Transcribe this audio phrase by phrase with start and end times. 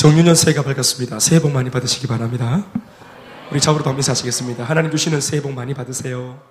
[0.00, 1.20] 정유년 새해가 밝았습니다.
[1.20, 2.64] 새해 복 많이 받으시기 바랍니다.
[3.52, 4.64] 우리 좌우로 더 인사하시겠습니다.
[4.64, 6.42] 하나님 주시는 새해 복 많이 받으세요.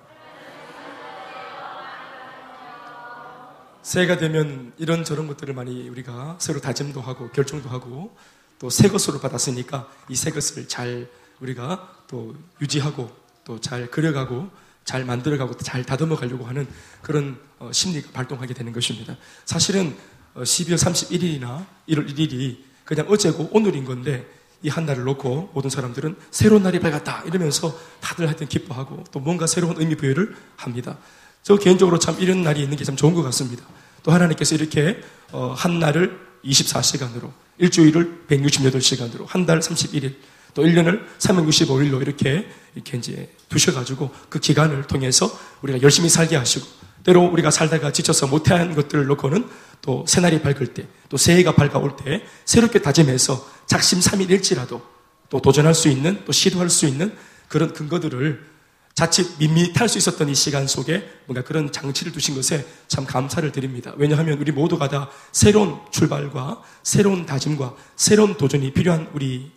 [3.82, 8.16] 새해가 되면 이런 저런 것들을 많이 우리가 새로 다짐도 하고 결정도 하고
[8.60, 11.08] 또 새 것으로 받았으니까 이 새 것을 잘
[11.40, 13.10] 우리가 또 유지하고
[13.42, 14.48] 또 잘 그려가고
[14.84, 16.68] 잘 만들어가고 잘 다듬어 가려고 하는
[17.02, 19.16] 그런 어, 심리가 발동하게 되는 것입니다.
[19.44, 19.96] 사실은
[20.36, 24.26] 12월 어, 31일이나 1월 1일이 그냥 어제고 오늘인 건데
[24.62, 29.46] 이 한 날을 놓고 모든 사람들은 새로운 날이 밝았다 이러면서 다들 하여튼 기뻐하고 또 뭔가
[29.46, 30.98] 새로운 의미 부여를 합니다.
[31.42, 33.64] 저 개인적으로 참 이런 날이 있는 게 참 좋은 것 같습니다.
[34.02, 35.00] 또 하나님께서 이렇게
[35.32, 40.16] 어, 한 날을 24시간으로 일주일을 168시간으로 한 달 31일
[40.52, 45.30] 또 1년을 365일로 이렇게 이렇게 이제 두셔가지고 그 기간을 통해서
[45.62, 46.66] 우리가 열심히 살게 하시고
[47.04, 49.48] 때로 우리가 살다가 지쳐서 못한 것들을 놓고는
[49.82, 54.82] 또 새날이 밝을 때, 또 새해가 밝아올 때 새롭게 다짐해서 작심삼일일지라도
[55.30, 57.16] 또 도전할 수 있는, 또 시도할 수 있는
[57.48, 58.50] 그런 근거들을
[58.94, 63.94] 자칫 밋밋할 수 있었던 이 시간 속에 뭔가 그런 장치를 두신 것에 참 감사를 드립니다.
[63.96, 69.52] 왜냐하면 우리 모두가 다 새로운 출발과 새로운 다짐과 새로운 도전이 필요한 우리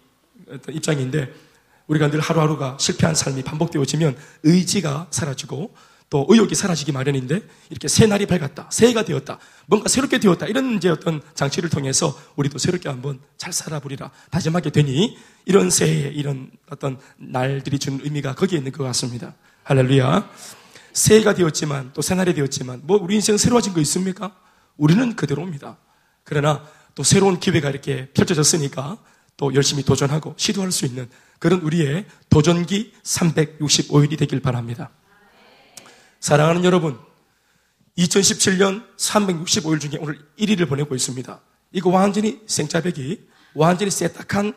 [0.70, 1.34] 입장인데
[1.88, 5.74] 우리가 늘 하루하루가 실패한 삶이 반복되어지면 의지가 사라지고
[6.14, 8.70] 또 의욕이 사라지기 마련인데 이렇게 새 날이 밝았다.
[8.72, 9.40] 새해가 되었다.
[9.66, 10.46] 뭔가 새롭게 되었다.
[10.46, 16.52] 이런 이제 어떤 장치를 통해서 우리도 새롭게 한번 잘 살아보리라 다짐하게 되니 이런 새해 이런
[16.70, 19.34] 어떤 날들이 주는 의미가 거기에 있는 것 같습니다.
[19.64, 20.30] 할렐루야.
[20.94, 24.36] 새해가 되었지만 또 새날이 되었지만 뭐 우리 인생 새로워진 거 있습니까?
[24.78, 25.78] 우리는 그대로입니다.
[26.24, 29.00] 그러나 또 새로운 기회가 이렇게 펼쳐졌으니까
[29.36, 34.92] 또 열심히 도전하고 시도할 수 있는 그런 우리의 도전기 365일이 되길 바랍니다.
[36.24, 36.98] 사랑하는 여러분,
[37.98, 41.42] 2017년 365일 중에 오늘 1일을 보내고 있습니다.
[41.74, 44.54] 이거 완전히 생짜배기, 완전히 세딱한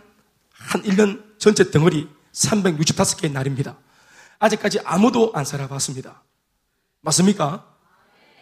[0.53, 3.77] 한 1년 전체 덩어리 365개의 날입니다.
[4.39, 6.23] 아직까지 아무도 안 살아봤습니다.
[7.01, 7.67] 맞습니까?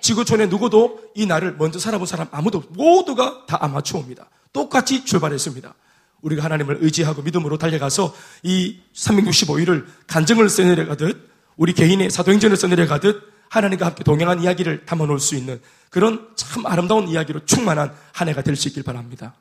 [0.02, 4.28] 지구촌에 누구도 이 날을 먼저 살아본 사람 아무도 모두가 다 아마추어입니다.
[4.52, 5.74] 똑같이 출발했습니다.
[6.20, 14.02] 우리가 하나님을 의지하고 믿음으로 달려가서 이 365일을 간증을 써내려가듯 우리 개인의 사도행전을 써내려가듯 하나님과 함께
[14.04, 15.60] 동행한 이야기를 담아놓을 수 있는
[15.90, 19.34] 그런 참 아름다운 이야기로 충만한 한 해가 될 수 있길 바랍니다.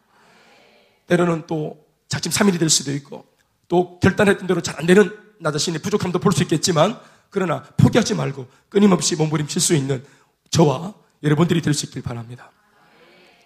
[1.08, 3.26] 때로는 또 작심 3일이 될 수도 있고
[3.68, 7.00] 또 결단했던 대로 잘 안 되는 나 자신의 부족함도 볼 수 있겠지만
[7.32, 10.06] 그러나 포기하지 말고 끊임없이 몸부림칠 수 있는
[10.52, 10.94] 저와
[11.24, 12.52] 여러분들이 될 수 있길 바랍니다.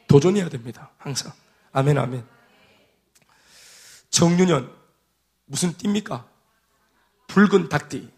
[0.08, 0.92] 도전해야 됩니다.
[0.98, 1.32] 항상.
[1.72, 2.26] 아멘, 아멘.
[4.10, 4.72] 정유년,
[5.46, 6.26] 무슨 띠입니까?
[7.28, 8.10] 붉은 닭띠.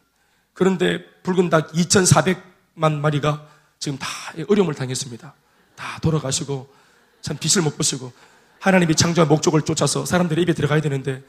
[0.60, 3.48] 그런데 붉은 닭 2,400만 마리가
[3.80, 4.10] 지금 다
[4.50, 5.34] 어려움을 당했습니다.
[5.78, 6.68] 다 돌아가시고
[7.22, 8.12] 참 빛을 못 보시고
[8.60, 11.24] 하나님이 창조한 목적을 쫓아서 사람들의 입에 들어가야 되는데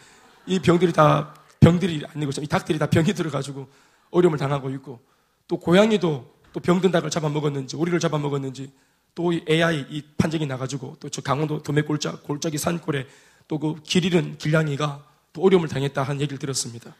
[0.46, 3.68] 이 병들이 다 병들이 아니고 이 닭들이 다 병이 들어가지고
[4.10, 4.98] 어려움을 당하고 있고
[5.46, 8.72] 또 고양이도 또 병든 닭을 잡아먹었는지 오리를 잡아먹었는지
[9.14, 13.06] 또 AI 이 판정이 나가지고 또 저 강원도 도매골짝 골짜기 산골에
[13.46, 16.92] 또 그 길 잃은 길냥이가 또 어려움을 당했다 한 얘기를 들었습니다.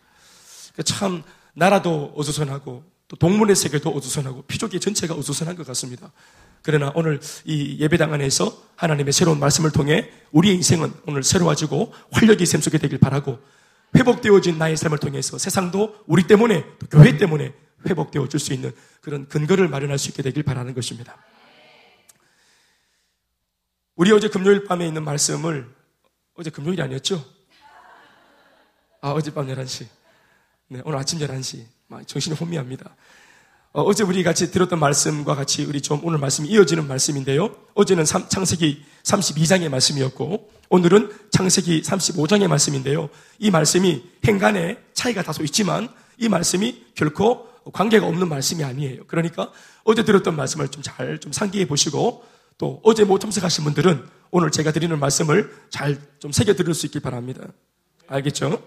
[0.75, 1.25] 그러니까 참
[1.55, 6.13] 나라도 어수선하고 또 동물의 세계도 어수선하고 피조계 전체가 어수선한 것 같습니다.
[6.63, 12.79] 그러나 오늘 이 예배당 안에서 하나님의 새로운 말씀을 통해 우리의 인생은 오늘 새로워지고 활력이 샘솟게
[12.79, 13.39] 되길 바라고
[13.97, 17.53] 회복되어진 나의 삶을 통해서 세상도 우리 때문에 또 교회 때문에
[17.89, 21.17] 회복되어 줄 수 있는 그런 근거를 마련할 수 있게 되길 바라는 것입니다.
[23.97, 25.69] 우리 어제 금요일 밤에 있는 말씀을
[26.35, 27.25] 어제 금요일이 아니었죠?
[29.03, 29.87] 아, 어젯밤 11시.
[30.73, 31.65] 네, 오늘 아침 11시.
[32.07, 32.95] 정신이 혼미합니다.
[33.73, 37.57] 어, 제 우리 같이 들었던 말씀과 같이 우리 좀 오늘 말씀이 이어지는 말씀인데요.
[37.75, 43.11] 어제는 창세기 32장의 말씀이었고, 오늘은 창세기 35장의 말씀인데요.
[43.41, 45.89] 이 말씀이 행간에 차이가 다소 있지만,
[46.19, 49.07] 이 말씀이 결코 관계가 없는 말씀이 아니에요.
[49.09, 49.51] 그러니까
[49.83, 52.25] 어제 들었던 말씀을 좀 잘좀 좀 상기해 보시고,
[52.59, 57.01] 또 어제 못 참석하신 분들은 오늘 제가 드리는 말씀을 잘 좀 새겨 들을 수 있길
[57.01, 57.45] 바랍니다.
[58.07, 58.63] 알겠죠?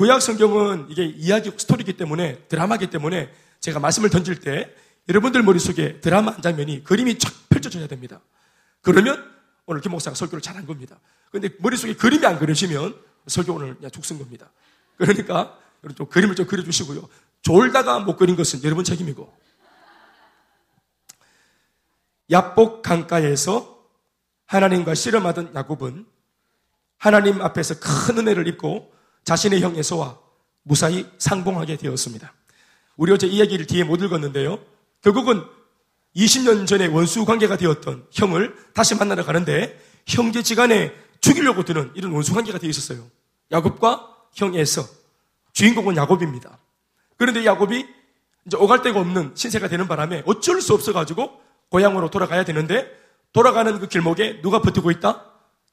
[0.00, 3.30] 구약 성경은 이게 이야기 스토리이기 때문에 드라마이기 때문에
[3.60, 4.74] 제가 말씀을 던질 때
[5.10, 8.22] 여러분들 머릿속에 드라마 한 장면이 그림이 쫙 펼쳐져야 됩니다.
[8.80, 9.30] 그러면
[9.66, 10.98] 오늘 김 목사가 설교를 잘한 겁니다.
[11.30, 12.94] 근데 머릿속에 그림이 안 그려지면
[13.26, 14.50] 설교 오늘 그냥 죽쓴 겁니다.
[14.96, 15.58] 그러니까
[15.94, 17.06] 좀 그림을 좀 그려주시고요.
[17.42, 19.30] 졸다가 못 그린 것은 여러분 책임이고.
[22.30, 23.84] 야복 강가에서
[24.46, 26.06] 하나님과 씨름하던 야곱은
[26.96, 30.18] 하나님 앞에서 큰 은혜를 입고 자신의 형 에서와
[30.62, 32.32] 무사히 상봉하게 되었습니다.
[32.96, 34.58] 우리 어제 이야기를 뒤에 못 읽었는데요.
[35.02, 35.42] 결국은
[36.16, 42.58] 20년 전에 원수 관계가 되었던 형을 다시 만나러 가는데 형제지간에 죽이려고 드는 이런 원수 관계가
[42.58, 43.06] 되어 있었어요.
[43.52, 44.86] 야곱과 형 에서
[45.52, 46.58] 주인공은 야곱입니다.
[47.16, 47.86] 그런데 야곱이
[48.46, 51.40] 이제 오갈 데가 없는 신세가 되는 바람에 어쩔 수 없어가지고
[51.70, 52.90] 고향으로 돌아가야 되는데
[53.32, 55.24] 돌아가는 그 길목에 누가 버티고 있다?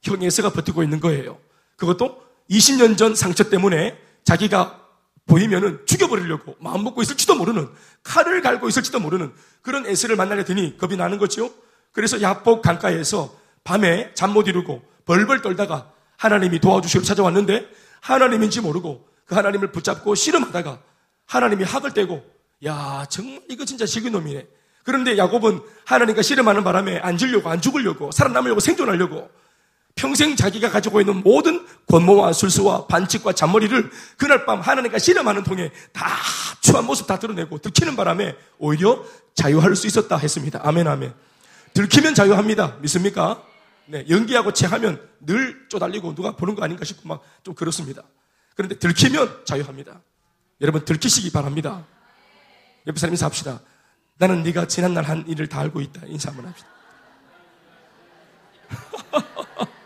[0.03, 1.39] 형 에서가 버티고 있는 거예요.
[1.75, 4.81] 그것도 20년 전 상처 때문에 자기가
[5.25, 7.67] 보이면은 죽여버리려고 마음 먹고 있을지도 모르는
[8.03, 11.51] 칼을 갈고 있을지도 모르는 그런 에스를 만나게 되니 겁이 나는 거죠.
[11.91, 17.67] 그래서 야복 강가에서 밤에 잠 못 이루고 벌벌 떨다가 하나님이 도와주시러 찾아왔는데
[18.01, 20.81] 하나님인지 모르고 그 하나님을 붙잡고 씨름하다가
[21.25, 22.23] 하나님이 학을 떼고
[22.65, 24.47] 야 정말 이거 진짜 시기놈이네.
[24.83, 29.29] 그런데 야곱은 하나님과 씨름하는 바람에 안 질려고 안 죽으려고 살아남으려고 생존하려고
[29.97, 36.07] 평생 자기가 가지고 있는 모든 권모와 술수와 반칙과 잔머리를 그날 밤 하나님과 씨름하는 통에 다
[36.61, 39.03] 추한 모습 다 드러내고 들키는 바람에 오히려
[39.33, 40.61] 자유할 수 있었다 했습니다.
[40.63, 41.13] 아멘, 아멘.
[41.73, 42.77] 들키면 자유합니다.
[42.81, 43.44] 믿습니까?
[43.88, 48.03] 네, 연기하고 체하면 늘 쪼달리고 누가 보는 거 아닌가 싶고 막 좀 그렇습니다.
[48.55, 50.01] 그런데 들키면 자유합니다.
[50.61, 51.85] 여러분 들키시기 바랍니다.
[52.85, 53.61] 옆에 사람 인사합시다.
[54.17, 56.01] 나는 네가 지난날 한 일을 다 알고 있다.
[56.07, 56.67] 인사 한번 합시다.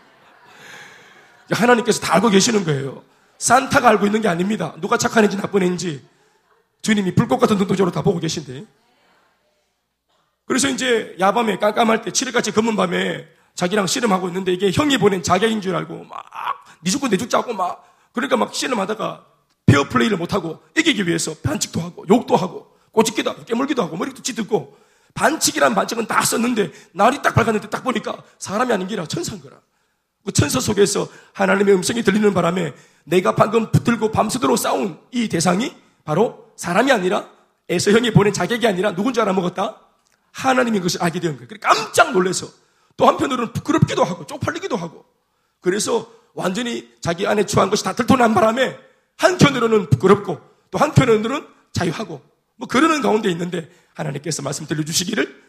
[1.50, 3.02] 하나님께서 다 알고 계시는 거예요.
[3.38, 4.74] 산타가 알고 있는 게 아닙니다.
[4.80, 6.04] 누가 착한 애인지 나쁜 애인지
[6.82, 8.64] 주님이 불꽃 같은 눈동자로 다 보고 계신데.
[10.46, 15.60] 그래서 이제 야밤에 깜깜할 때 7일같이 검은 밤에 자기랑 씨름하고 있는데 이게 형이 보낸 자격인
[15.60, 16.52] 줄 알고 막
[16.84, 19.24] 니 죽고 내 죽자고 막 그러니까 막 씨름하다가
[19.66, 24.76] 페어 플레이를 못하고 이기기 위해서 반칙도 하고 욕도 하고 꼬집기도 하고 깨물기도 하고 머리도 찌듣고
[25.14, 29.56] 반칙이란 반칙은 다 썼는데 날이 딱 밝았는데 딱 보니까 사람이 아닌 게라 천사인 거라.
[30.24, 32.74] 그 천사 속에서 하나님의 음성이 들리는 바람에
[33.04, 35.74] 내가 방금 붙들고 밤새도록 싸운 이 대상이
[36.04, 37.28] 바로 사람이 아니라
[37.68, 39.80] 에서 형이 보낸 자격이 아니라 누군지 알아먹었다?
[40.32, 41.48] 하나님인 것을 알게 된 거예요.
[41.60, 42.48] 깜짝 놀래서
[42.96, 45.04] 또 한편으로는 부끄럽기도 하고 쪽팔리기도 하고
[45.60, 48.78] 그래서 완전히 자기 안에 추한 것이 다 들통난 바람에
[49.16, 50.40] 한편으로는 부끄럽고
[50.70, 52.20] 또 한편으로는 자유하고
[52.56, 55.42] 뭐 그러는 가운데 있는데 하나님께서 말씀 들려주시기를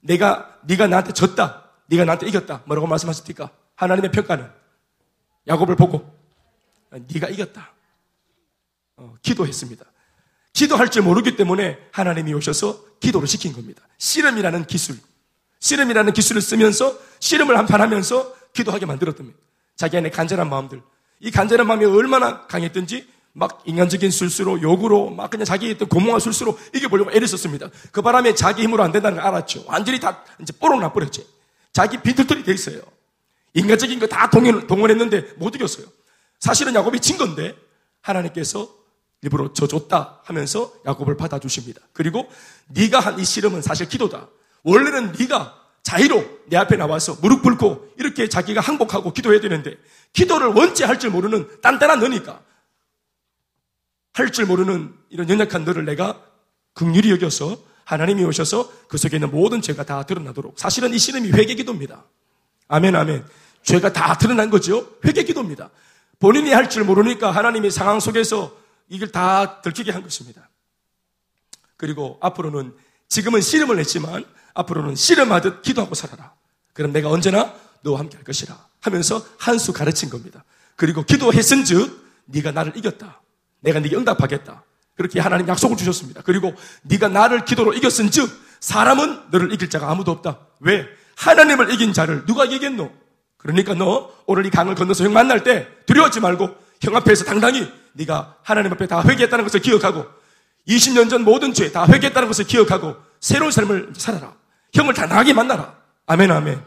[0.00, 3.50] 내가 네가 나한테 졌다 네가 나한테 이겼다 뭐라고 말씀하셨습니까?
[3.76, 4.50] 하나님의 평가는
[5.46, 6.16] 야곱을 보고
[6.90, 7.72] 네가 이겼다
[8.96, 9.84] 어, 기도했습니다
[10.52, 14.96] 기도할 줄 모르기 때문에 하나님이 오셔서 기도를 시킨 겁니다 씨름이라는 기술
[15.64, 19.38] 씨름이라는 기술을 쓰면서 씨름을 한판 하면서 기도하게 만들었답니다.
[19.76, 20.82] 자기 안에 간절한 마음들.
[21.20, 26.58] 이 간절한 마음이 얼마나 강했든지 막 인간적인 술수로 욕으로 막 그냥 자기 어떤 고몽한 술수로
[26.74, 27.68] 이겨보려고 애를 썼습니다.
[27.92, 29.64] 그 바람에 자기 힘으로 안 된다는 걸 알았죠.
[29.66, 31.26] 완전히 다 이제 뽀록 나버렸지.
[31.72, 32.82] 자기 빈털털이 돼 있어요.
[33.54, 35.86] 인간적인 거 다 동원, 동원했는데 못 이겼어요.
[36.40, 37.56] 사실은 야곱이 진 건데
[38.02, 38.68] 하나님께서
[39.22, 41.80] 일부러 져줬다 하면서 야곱을 받아주십니다.
[41.92, 42.28] 그리고
[42.68, 44.28] 네가 한 이 씨름은 사실 기도다.
[44.64, 49.76] 원래는 네가 자의로 내 앞에 나와서 무릎 꿇고 이렇게 자기가 항복하고 기도해야 되는데
[50.12, 52.40] 기도를 원체 할 줄 모르는 단단한 너니까
[54.14, 56.22] 할 줄 모르는 이런 연약한 너를 내가
[56.74, 61.54] 극률이 여겨서 하나님이 오셔서 그 속에 있는 모든 죄가 다 드러나도록 사실은 이 씨름이 회개
[61.54, 62.04] 기도입니다.
[62.68, 63.24] 아멘 아멘.
[63.64, 64.88] 죄가 다 드러난 거죠.
[65.04, 65.70] 회개 기도입니다.
[66.20, 68.56] 본인이 할 줄 모르니까 하나님이 상황 속에서
[68.88, 70.48] 이걸 다 들키게 한 것입니다.
[71.76, 72.74] 그리고 앞으로는
[73.08, 74.24] 지금은 씨름을 했지만
[74.54, 76.32] 앞으로는 씨름하듯 기도하고 살아라.
[76.72, 80.44] 그럼 내가 언제나 너와 함께 할 것이라 하면서 한 수 가르친 겁니다.
[80.76, 83.20] 그리고 기도했은 즉 네가 나를 이겼다.
[83.60, 84.62] 내가 네게 응답하겠다.
[84.96, 86.22] 그렇게 하나님 약속을 주셨습니다.
[86.22, 88.30] 그리고 네가 나를 기도로 이겼은 즉
[88.60, 90.38] 사람은 너를 이길 자가 아무도 없다.
[90.60, 90.86] 왜?
[91.16, 92.90] 하나님을 이긴 자를 누가 이기겠노?
[93.44, 96.48] 그러니까 너 오늘 이 강을 건너서 형 만날 때 두려워하지 말고
[96.80, 100.06] 형 앞에서 당당히 네가 하나님 앞에 다 회개했다는 것을 기억하고
[100.66, 104.34] 20년 전 모든 죄 다 회개했다는 것을 기억하고 새로운 삶을 살아라.
[104.72, 105.76] 형을 단단하게 만나라.
[106.06, 106.60] 아멘, 아멘.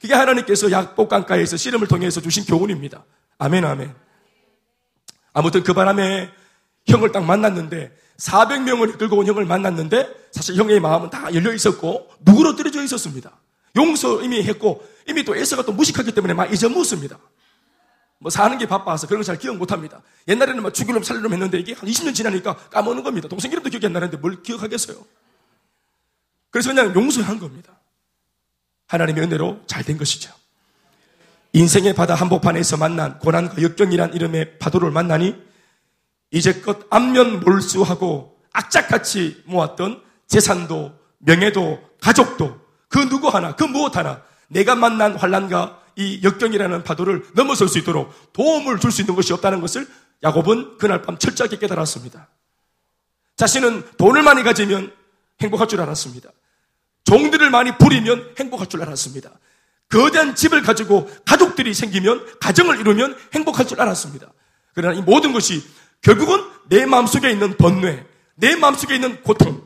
[0.00, 3.04] 그게 하나님께서 약복강가에서 씨름을 통해서 주신 교훈입니다.
[3.38, 3.94] 아멘, 아멘.
[5.34, 6.30] 아무튼 그 바람에
[6.86, 12.82] 형을 딱 만났는데 400명을 끌고 온 형을 만났는데 사실 형의 마음은 다 열려 있었고 누구로뜨려져
[12.84, 13.32] 있었습니다.
[13.76, 17.18] 용서 이미 했고 이미 또 에서가 또 무식하기 때문에 막 잊어먹었습니다.
[18.18, 20.02] 뭐 사는 게 바빠서 그런 거잘 기억 못 합니다.
[20.26, 23.28] 옛날에는 막 죽이려면 살려면 했는데 이게 한 20년 지나니까 까먹는 겁니다.
[23.28, 24.96] 동생 이름도 기억이 안 나는데 뭘 기억하겠어요?
[26.50, 27.78] 그래서 그냥 용서한 겁니다.
[28.86, 30.32] 하나님의 은혜로 잘 된 것이죠.
[31.52, 35.34] 인생의 바다 한복판에서 만난 고난과 역경이란 이름의 파도를 만나니
[36.30, 44.74] 이제껏 안면 몰수하고 악착같이 모았던 재산도 명예도 가족도 그 누구 하나 그 무엇 하나 내가
[44.74, 49.88] 만난 환란과 이 역경이라는 파도를 넘어설 수 있도록 도움을 줄 수 있는 것이 없다는 것을
[50.22, 52.28] 야곱은 그날 밤 철저하게 깨달았습니다.
[53.36, 54.92] 자신은 돈을 많이 가지면
[55.40, 56.30] 행복할 줄 알았습니다.
[57.04, 59.30] 종들을 많이 부리면 행복할 줄 알았습니다.
[59.88, 64.32] 거대한 집을 가지고 가족들이 생기면 가정을 이루면 행복할 줄 알았습니다.
[64.74, 65.62] 그러나 이 모든 것이
[66.02, 69.62] 결국은 내 마음속에 있는 번뇌, 내 마음속에 있는 고통,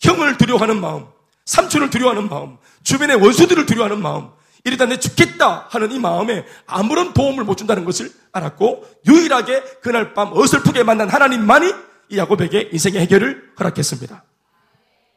[0.00, 1.06] 형을 두려워하는 마음,
[1.44, 4.30] 삼촌을 두려워하는 마음, 주변의 원수들을 두려워하는 마음,
[4.64, 10.32] 이러다 내 죽겠다 하는 이 마음에 아무런 도움을 못 준다는 것을 알았고 유일하게 그날 밤
[10.32, 11.72] 어설프게 만난 하나님만이
[12.08, 14.24] 이 야곱에게 인생의 해결을 허락했습니다.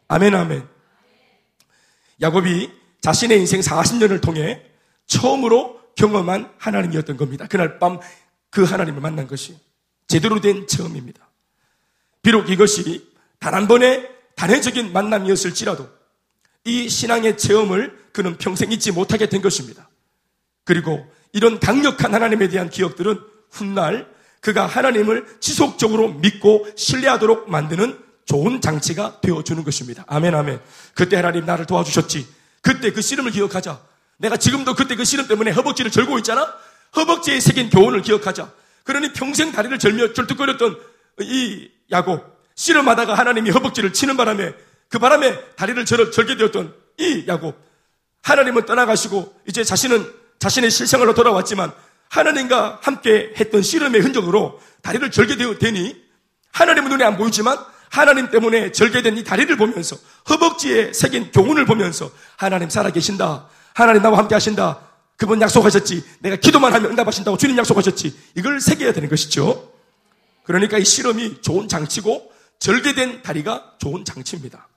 [0.10, 0.68] 아멘 아멘.
[2.22, 4.64] 야곱이 자신의 인생 40년을 통해
[5.06, 7.48] 처음으로 경험한 하나님이었던 겁니다.
[7.48, 8.00] 그날 밤
[8.50, 9.58] 그 하나님을 만난 것이
[10.08, 11.30] 제대로 된 처음입니다.
[12.22, 15.88] 비록 이것이 단 한 번의 단회적인 만남이었을지라도
[16.66, 19.90] 이 신앙의 체험을 그는 평생 잊지 못하게 된 것입니다.
[20.64, 23.20] 그리고 이런 강력한 하나님에 대한 기억들은
[23.52, 24.08] 훗날
[24.42, 30.04] 그가 하나님을 지속적으로 믿고 신뢰하도록 만드는 좋은 장치가 되어주는 것입니다.
[30.08, 30.60] 아멘, 아멘.
[30.94, 32.28] 그때 하나님 나를 도와주셨지.
[32.62, 33.80] 그때 그 씨름을 기억하자.
[34.18, 36.54] 내가 지금도 그때 그 씨름 때문에 허벅지를 절고 있잖아?
[36.96, 38.52] 허벅지에 새긴 교훈을 기억하자.
[38.84, 40.78] 그러니 평생 다리를 절며 절뚝거렸던
[41.22, 42.38] 이 야곱.
[42.56, 44.54] 씨름하다가 하나님이 허벅지를 치는 바람에
[44.90, 47.58] 그 바람에 다리를 절, 절게 되었던 이 야곱.
[48.24, 51.72] 하나님은 떠나가시고 이제 자신은 자신의 실생활로 돌아왔지만
[52.10, 55.96] 하나님과 함께 했던 씨름의 흔적으로 다리를 절게 되니
[56.52, 57.58] 하나님은 눈에 안 보이지만
[57.90, 59.98] 하나님 때문에 절개된 이 다리를 보면서
[60.30, 63.48] 허벅지에 새긴 교훈을 보면서 하나님 살아계신다.
[63.74, 64.80] 하나님 나와 함께 하신다.
[65.16, 66.04] 그분 약속하셨지.
[66.20, 68.16] 내가 기도만 하면 응답하신다고 주님 약속하셨지.
[68.36, 69.72] 이걸 새겨야 되는 것이죠.
[70.44, 74.68] 그러니까 이 실험이 좋은 장치고 절개된 다리가 좋은 장치입니다.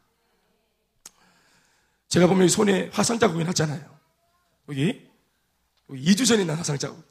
[2.11, 3.81] 제가 보면 손에 화상 자국이 났잖아요.
[4.69, 5.09] 여기
[5.88, 7.02] 2주 전에 난 화상 자국.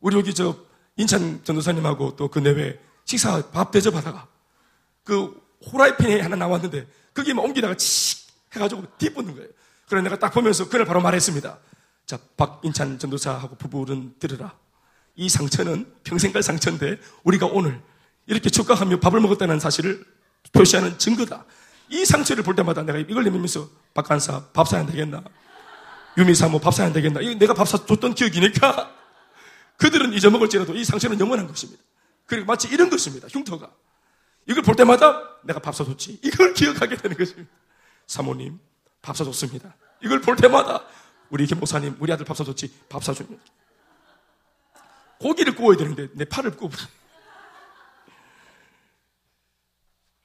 [0.00, 0.56] 우리 여기 저
[0.96, 4.28] 인천 전도사님하고 또 그 내외 식사 밥 대접하다가
[5.04, 5.40] 그
[5.72, 9.48] 호라이팬이 하나 나왔는데 거기만 옮기다가 칙 해가지고 뒤붙는 거예요.
[9.88, 11.58] 그래서 내가 딱 보면서 그날 바로 말했습니다.
[12.06, 14.56] 자, 박인찬 전도사하고 부부는 들으라.
[15.16, 17.80] 이 상처는 평생 갈 상처인데 우리가 오늘
[18.26, 20.04] 이렇게 축하하며 밥을 먹었다는 사실을
[20.52, 21.44] 표시하는 증거다.
[21.88, 25.22] 이 상처를 볼 때마다 내가 이걸 내밀면서 박간사 밥 사야 되겠나?
[26.16, 27.20] 유미사모 밥 사야 되겠나?
[27.20, 28.94] 이거 내가 밥 사줬던 기억이니까
[29.76, 31.82] 그들은 잊어먹을지라도 이 상처는 영원한 것입니다.
[32.26, 33.28] 그리고 마치 이런 것입니다.
[33.28, 33.70] 흉터가.
[34.46, 36.20] 이걸 볼 때마다 내가 밥 사줬지.
[36.22, 37.50] 이걸 기억하게 되는 것입니다.
[38.06, 38.60] 사모님,
[39.02, 39.74] 밥 사줬습니다.
[40.02, 40.84] 이걸 볼 때마다
[41.30, 42.72] 우리 김 목사님, 우리 아들 밥 사줬지.
[42.88, 43.42] 밥 사줍니다.
[45.18, 46.70] 고기를 구워야 되는데 내 팔을 구워.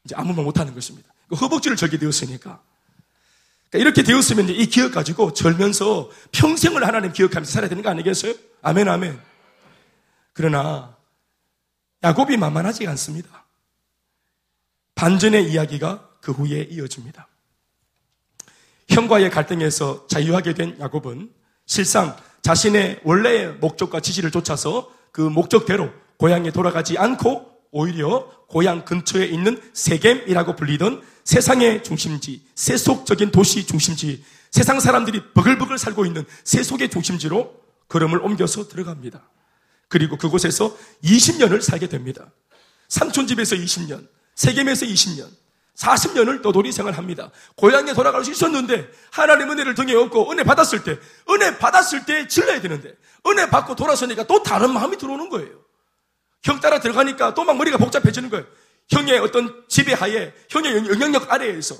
[0.03, 1.09] 이제 아무 말 못하는 것입니다.
[1.29, 2.61] 그 허벅지를 절게 되었으니까.
[3.69, 8.33] 그러니까 이렇게 되었으면 이 기억 가지고 절면서 평생을 하나님 기억하면서 살아야 되는 거 아니겠어요?
[8.63, 9.19] 아멘, 아멘.
[10.33, 10.97] 그러나
[12.03, 13.45] 야곱이 만만하지 않습니다.
[14.95, 17.27] 반전의 이야기가 그 후에 이어집니다.
[18.89, 21.31] 형과의 갈등에서 자유하게 된 야곱은
[21.65, 29.61] 실상 자신의 원래의 목적과 지시를 쫓아서 그 목적대로 고향에 돌아가지 않고 오히려 고향 근처에 있는
[29.73, 37.53] 세겜이라고 불리던 세상의 중심지, 세속적인 도시 중심지, 세상 사람들이 버글버글 살고 있는 세속의 중심지로
[37.87, 39.21] 걸음을 옮겨서 들어갑니다.
[39.87, 42.31] 그리고 그곳에서 20년을 살게 됩니다.
[42.87, 45.27] 삼촌 집에서 20년, 세겜에서 20년,
[45.75, 47.31] 40년을 떠돌이 생활합니다.
[47.55, 50.99] 고향에 돌아갈 수 있었는데 하나님 은혜를 등에 업고 은혜 받았을 때
[51.29, 52.93] 은혜 받았을 때 질러야 되는데
[53.27, 55.68] 은혜 받고 돌아서니까 또 다른 마음이 들어오는 거예요.
[56.43, 58.45] 형 따라 들어가니까 또 막 머리가 복잡해지는 거예요.
[58.89, 61.75] 형의 어떤 지배하에 형의 영향력 아래에서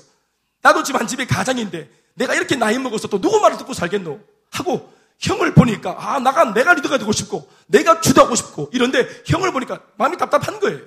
[0.62, 5.54] 나도 집안 집의 가장인데 내가 이렇게 나이 먹어서 또 누구 말을 듣고 살겠노 하고 형을
[5.54, 10.60] 보니까 아 나가 내가 리더가 되고 싶고 내가 주도하고 싶고 이런데 형을 보니까 마음이 답답한
[10.60, 10.80] 거예요.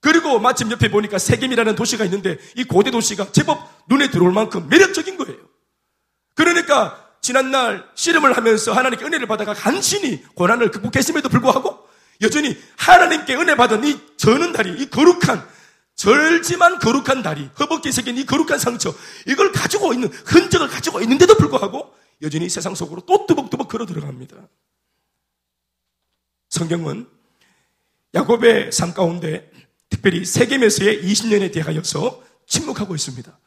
[0.00, 5.16] 그리고 마침 옆에 보니까 세겜이라는 도시가 있는데 이 고대 도시가 제법 눈에 들어올 만큼 매력적인
[5.16, 5.38] 거예요.
[6.34, 11.88] 그러니까 지난날 씨름을 하면서 하나님께 은혜를 받아가 간신히 고난을 극복했음에도 불구하고
[12.20, 15.46] 여전히 하나님께 은혜 받은 이 저는 다리, 이 거룩한
[15.94, 18.94] 절지만 거룩한 다리, 허벅지 새긴 이 거룩한 상처,
[19.26, 24.36] 이걸 가지고 있는 흔적을 가지고 있는데도 불구하고 여전히 세상 속으로 또 뚜벅뚜벅 걸어 들어갑니다.
[26.50, 27.08] 성경은
[28.14, 29.50] 야곱의 삶 가운데
[29.90, 33.38] 특별히 세겜에서의 20년에 대하여서 침묵하고 있습니다.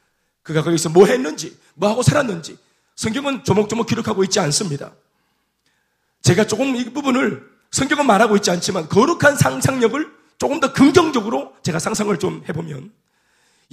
[0.43, 2.57] 그가 거기서 뭐 했는지, 뭐 하고 살았는지
[2.95, 4.93] 성경은 조목조목 기록하고 있지 않습니다.
[6.21, 12.17] 제가 조금 이 부분을 성경은 말하고 있지 않지만 거룩한 상상력을 조금 더 긍정적으로 제가 상상을
[12.19, 12.91] 좀 해보면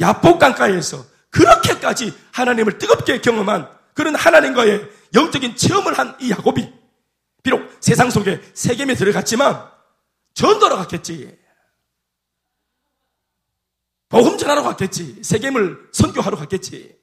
[0.01, 6.73] 야복 강가에서 그렇게까지 하나님을 뜨겁게 경험한 그런 하나님과의 영적인 체험을 한 이 야곱이
[7.43, 9.69] 비록 세상 속에 세겜에 들어갔지만
[10.33, 11.39] 전도로 갔겠지.
[14.09, 15.23] 복음 전하러 갔겠지.
[15.23, 16.97] 세겜을 선교하러 갔겠지.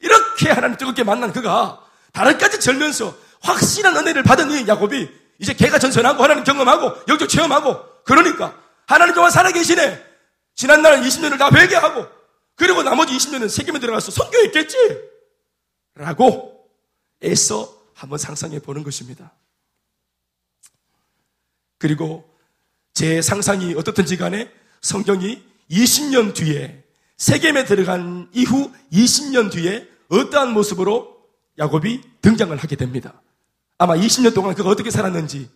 [0.00, 6.22] 이렇게 하나님 뜨겁게 만난 그가 다른까지 절면서 확실한 은혜를 받은 이 야곱이 이제 개가 전선하고
[6.22, 10.04] 하나님 경험하고 영적 체험하고 그러니까 하나님 동안 살아계시네.
[10.54, 12.06] 지난날 20년을 다 회개하고
[12.54, 14.76] 그리고 나머지 20년은 세계에 들어가서 선교했겠지.
[15.94, 16.68] 라고
[17.22, 19.32] 애써 한번 상상해 보는 것입니다.
[21.78, 22.28] 그리고
[22.94, 24.50] 제 상상이 어떻든지 간에
[24.80, 26.82] 성경이 20년 뒤에
[27.18, 31.16] 세겜에 들어간 이후 20년 뒤에 어떠한 모습으로
[31.58, 33.20] 야곱이 등장을 하게 됩니다.
[33.78, 35.50] 아마 20년 동안 그가 어떻게 살았는지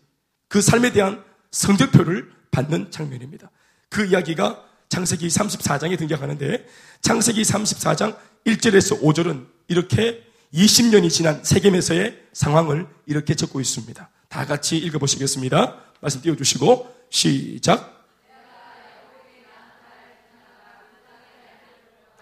[0.48, 3.50] 그 삶에 대한 성적표를 받는 장면입니다.
[3.88, 6.66] 그 이야기가 창세기 34장에 등장하는데
[7.00, 14.10] 창세기 34장 1절에서 5절은 이렇게 20년이 지난 세겜에서의 상황을 이렇게 적고 있습니다.
[14.28, 15.76] 다 같이 읽어보시겠습니다.
[16.00, 18.00] 말씀 띄워주시고 시작.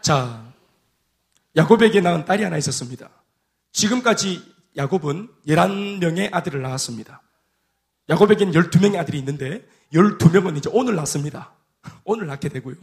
[0.03, 0.53] 자,
[1.57, 3.11] 야곱에게 낳은 딸이 하나 있었습니다.
[3.73, 7.23] 지금까지 야곱은 11명의 아들을 낳았습니다.
[8.09, 11.53] 야곱에게는 12명의 아들이 있는데 12명은 이제 오늘 낳습니다.
[12.05, 12.77] 오늘 낳게 되고요.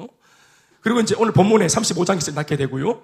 [0.82, 3.02] 그리고 이제 오늘 본문에 35장에서 낳게 되고요.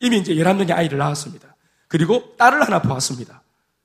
[0.00, 1.56] 이미 이제 11명의 아이를 낳았습니다.
[1.88, 3.42] 그리고 딸을 하나 보았습니다.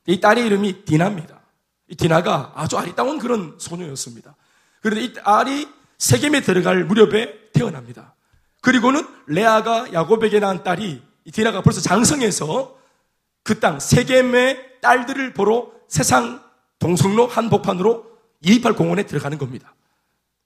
[0.08, 1.42] 이 딸의 이름이 디나입니다.
[1.88, 4.36] 이 디나가 아주 아리따운 그런 소녀였습니다.
[4.82, 8.16] 그런데 이 딸이 세겜에 들어갈 무렵에 태어납니다.
[8.62, 12.78] 그리고는 레아가 야곱에게 낳은 딸이 이 디나가 벌써 장성해서
[13.46, 16.44] 그 땅 세겜의 딸들을 보러 세상
[16.80, 18.06] 동성로 한복판으로
[18.42, 19.76] 이입할 공원에 들어가는 겁니다.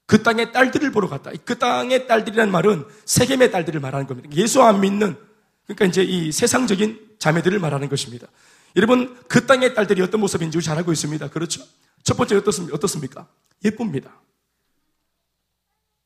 [0.06, 1.32] 그 땅의 딸들을 보러 갔다.
[1.46, 4.30] 그 땅의 딸들이라는 말은 세겜의 딸들을 말하는 겁니다.
[4.34, 5.18] 예수 안 믿는
[5.66, 8.28] 그러니까 이제 이 세상적인 자매들을 말하는 것입니다.
[8.76, 11.30] 여러분 그 땅의 딸들이 어떤 모습인지 잘 알고 있습니다.
[11.30, 11.64] 그렇죠?
[12.04, 12.76] 첫 번째 어떻습니까?
[12.76, 13.28] 어떻습니까?
[13.64, 14.14] 예쁩니다.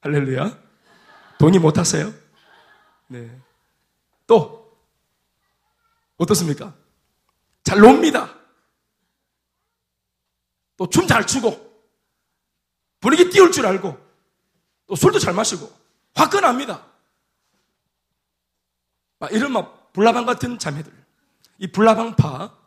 [0.02, 0.60] 할렐루야.
[1.40, 2.14] 돈이 못 타세요?
[3.08, 3.36] 네.
[4.28, 4.78] 또
[6.18, 6.83] 어떻습니까?
[7.64, 8.34] 잘 놉니다.
[10.78, 11.72] 또 춤 잘 추고
[13.00, 13.98] 분위기 띄울 줄 알고
[14.88, 15.72] 또 술도 잘 마시고
[16.16, 16.86] 화끈합니다.
[19.20, 20.92] 막 이런 막 불나방 같은 자매들.
[21.60, 22.58] 이 불나방파.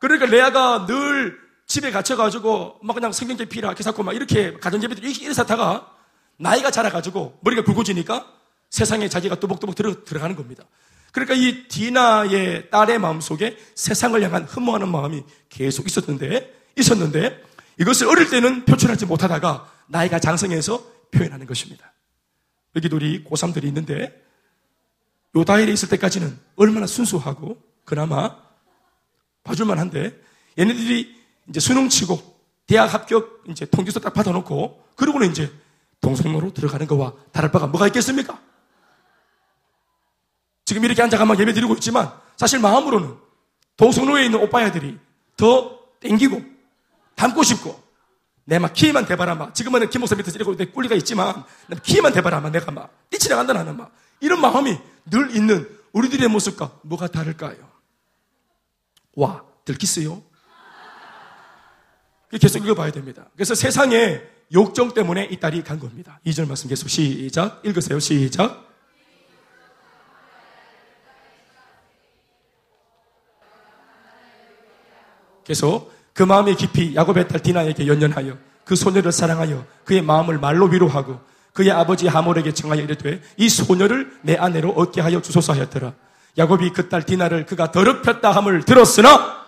[0.00, 5.96] 그러니까 레아가 늘 집에 갇혀가지고 막 그냥 성경제 피라 기사고 막 이렇게 가정제비들이 이렇게 사다가
[6.36, 8.30] 나이가 자라가지고 머리가 굵어지니까
[8.70, 10.64] 세상에 자기가 또복또복 들어, 들어가는 겁니다.
[11.14, 17.40] 그러니까 이 디나의 딸의 마음속에 세상을 향한 흠모하는 마음이 계속 있었는데, 있었는데,
[17.78, 21.92] 이것을 어릴 때는 표출하지 못하다가 나이가 장성해서 표현하는 것입니다.
[22.74, 24.12] 여기도 우리 고3들이 있는데,
[25.36, 28.36] 요다일에 있을 때까지는 얼마나 순수하고, 그나마
[29.44, 30.20] 봐줄만 한데,
[30.58, 31.14] 얘네들이
[31.48, 35.48] 이제 수능 치고, 대학 합격 이제 통지서 딱 받아놓고, 그러고는 이제
[36.00, 38.40] 동성로로 들어가는 거와 다를 바가 뭐가 있겠습니까?
[40.74, 43.14] 지금 이렇게 앉아가 막 예배 드리고 있지만 사실 마음으로는
[43.76, 44.98] 동성로에 있는 오빠야들이
[45.36, 46.42] 더 땡기고
[47.14, 47.80] 닮고 싶고
[48.44, 51.44] 내 막 키만 대봐라 막 지금은 김목사 밑에서 이러고 내 꿀리가 있지만
[51.84, 57.06] 키만 대봐라 막 내가 막 뛰치나간다 나는 막 이런 마음이 늘 있는 우리들의 모습과 뭐가
[57.06, 57.56] 다를까요?
[59.14, 60.20] 와 들키스요?
[62.40, 63.28] 계속 읽어봐야 됩니다.
[63.34, 64.20] 그래서 세상에
[64.52, 66.18] 욕정 때문에 이 딸이 간 겁니다.
[66.26, 68.00] 2절 말씀 계속 시작 읽으세요.
[68.00, 68.73] 시작.
[75.44, 81.20] 계속 그 마음이 깊이 야곱의 딸 디나에게 연연하여 그 소녀를 사랑하여 그의 마음을 말로 위로하고
[81.52, 85.94] 그의 아버지 하몰에게 청하여 이르되 이 소녀를 내 아내로 얻게 하여 주소서 하였더라.
[86.36, 89.44] 야곱이 그 딸 디나를 그가 더럽혔다 함을 들었으나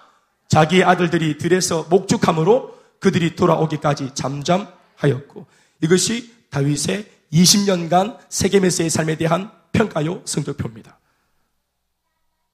[0.48, 5.46] 자기의 아들들이 들에서 목축함으로 그들이 돌아오기까지 잠잠하였고
[5.82, 10.98] 이것이 다윗의 20년간 세겜에서의 삶에 대한 평가요 성적표입니다.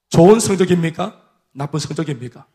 [0.09, 1.21] 좋은 성적입니까?
[1.53, 2.47] 나쁜 성적입니까?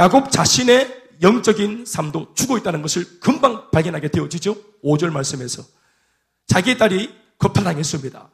[0.00, 4.56] 야곱 자신의 영적인 삶도 죽어 있다는 것을 금방 발견하게 되어지죠.
[4.82, 5.62] 5절 말씀에서.
[6.46, 8.30] 자기의 딸이 겁탈당했습니다.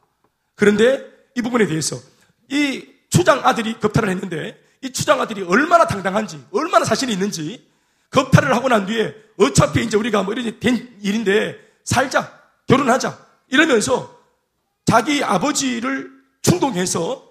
[0.54, 1.98] 그런데 이 부분에 대해서
[2.48, 7.68] 이 추장 아들이 겁탈을 했는데 이 추장 아들이 얼마나 당당한지, 얼마나 자신이 있는지
[8.10, 12.32] 겁탈을 하고 난 뒤에 어차피 이제 우리가 뭐 이렇게 된 일인데 살자,
[12.68, 14.16] 결혼하자 이러면서
[14.84, 17.28] 자기 아버지를 충동해서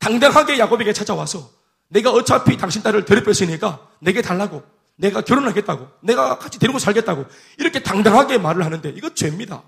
[0.00, 1.54] 당당하게 야곱에게 찾아와서
[1.88, 4.62] 내가 어차피 당신 딸을 데려뺐으니까 내게 달라고.
[4.96, 5.88] 내가 결혼하겠다고.
[6.00, 7.26] 내가 같이 데리고 살겠다고.
[7.58, 9.62] 이렇게 당당하게 말을 하는데 이거 죄입니다.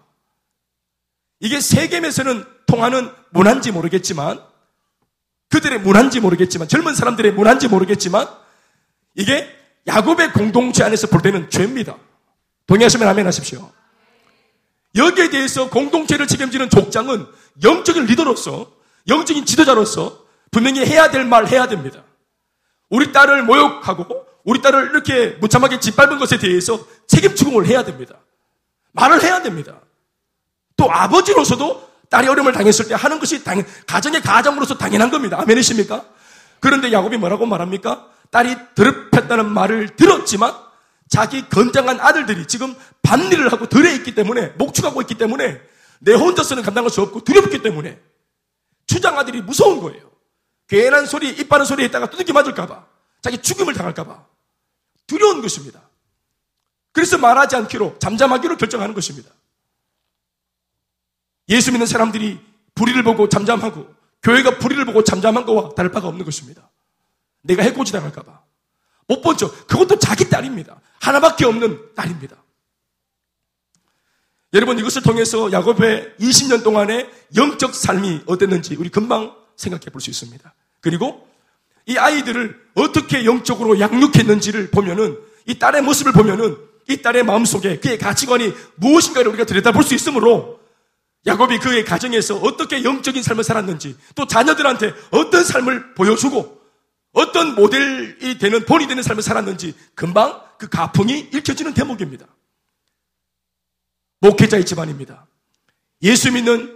[1.40, 4.40] 이게 세겜에서는 통하는 문화인지 모르겠지만
[5.50, 8.28] 그들의 문화인지 모르겠지만 젊은 사람들의 문화인지 모르겠지만
[9.14, 9.48] 이게
[9.86, 11.96] 야곱의 공동체 안에서 볼 때는 죄입니다.
[12.66, 13.70] 동의하시면 아멘 하십시오.
[14.96, 17.26] 여기에 대해서 공동체를 책임지는 족장은
[17.62, 18.72] 영적인 리더로서
[19.08, 20.25] 영적인 지도자로서
[20.56, 22.02] 분명히 해야 될 말 해야 됩니다.
[22.88, 28.14] 우리 딸을 모욕하고 우리 딸을 이렇게 무참하게 짓밟은 것에 대해서 책임 추궁을 해야 됩니다.
[28.92, 29.80] 말을 해야 됩니다.
[30.78, 35.38] 또 아버지로서도 딸이 어려움을 당했을 때 하는 것이 당, 가정의 가장으로서 당연한 겁니다.
[35.42, 36.06] 아멘이십니까?
[36.60, 38.06] 그런데 야곱이 뭐라고 말합니까?
[38.30, 40.54] 딸이 더럽혔다는 말을 들었지만
[41.10, 45.60] 자기 건장한 아들들이 지금 반일을 하고 들에 있기 때문에 목축하고 있기 때문에
[45.98, 48.00] 내 혼자서는 감당할 수 없고 두렵기 때문에
[48.86, 50.15] 추장 아들이 무서운 거예요.
[50.68, 52.86] 괜한 소리, 입 바른 소리 했다가 두들겨 맞을까봐
[53.22, 54.26] 자기 죽임을 당할까봐
[55.06, 55.80] 두려운 것입니다.
[56.92, 59.30] 그래서 말하지 않기로 잠잠하기로 결정하는 것입니다.
[61.48, 62.40] 예수 믿는 사람들이
[62.74, 66.70] 불의를 보고 잠잠하고 교회가 불의를 보고 잠잠한 거와 다를 바가 없는 것입니다.
[67.42, 68.42] 내가 해코지 당할까봐.
[69.08, 69.66] 못 본 척.
[69.68, 70.80] 그것도 자기 딸입니다.
[71.00, 72.36] 하나밖에 없는 딸입니다.
[74.54, 80.54] 여러분 이것을 통해서 야곱의 20년 동안의 영적 삶이 어땠는지 우리 금방 생각해 볼 수 있습니다.
[80.80, 81.28] 그리고
[81.86, 86.56] 이 아이들을 어떻게 영적으로 양육했는지를 보면은 이 딸의 모습을 보면은
[86.88, 90.60] 이 딸의 마음속에 그의 가치관이 무엇인가를 우리가 들여다볼 수 있으므로
[91.26, 96.60] 야곱이 그의 가정에서 어떻게 영적인 삶을 살았는지 또 자녀들한테 어떤 삶을 보여주고
[97.12, 102.26] 어떤 모델이 되는 본이 되는 삶을 살았는지 금방 그 가풍이 읽혀지는 대목입니다.
[104.20, 105.26] 목회자의 집안입니다.
[106.02, 106.75] 예수 믿는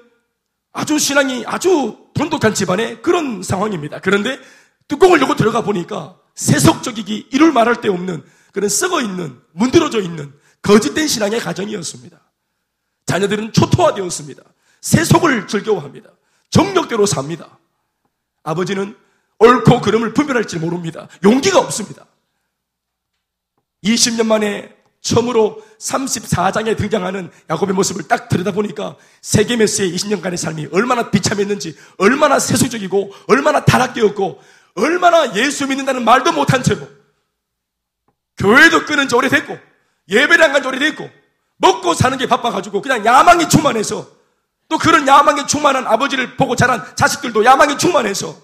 [0.72, 4.00] 아주 신앙이 아주 돈독한 집안의 그런 상황입니다.
[4.00, 4.38] 그런데
[4.88, 11.06] 뚜껑을 열고 들어가 보니까 세속적이기 이를 말할 데 없는 그런 썩어 있는 문드러져 있는 거짓된
[11.08, 12.20] 신앙의 가정이었습니다.
[13.06, 14.42] 자녀들은 초토화되었습니다.
[14.80, 16.10] 세속을 즐겨합니다.
[16.50, 17.58] 정력대로 삽니다.
[18.42, 18.96] 아버지는
[19.38, 21.08] 옳고 그름을 분별할지 모릅니다.
[21.24, 22.06] 용기가 없습니다.
[23.84, 31.76] 20년 만에 처음으로 34장에 등장하는 야곱의 모습을 딱 들여다보니까 세계 메스의 20년간의 삶이 얼마나 비참했는지,
[31.96, 34.40] 얼마나 세속적이고, 얼마나 타락되었고,
[34.74, 36.86] 얼마나 예수 믿는다는 말도 못한 채로,
[38.36, 39.58] 교회도 끊은 지 오래됐고,
[40.08, 41.08] 예배를 안 간 지 오래됐고,
[41.56, 44.06] 먹고 사는 게 바빠가지고, 그냥 야망이 충만해서,
[44.68, 48.36] 또 그런 야망에 충만한 아버지를 보고 자란 자식들도 야망에 충만해서,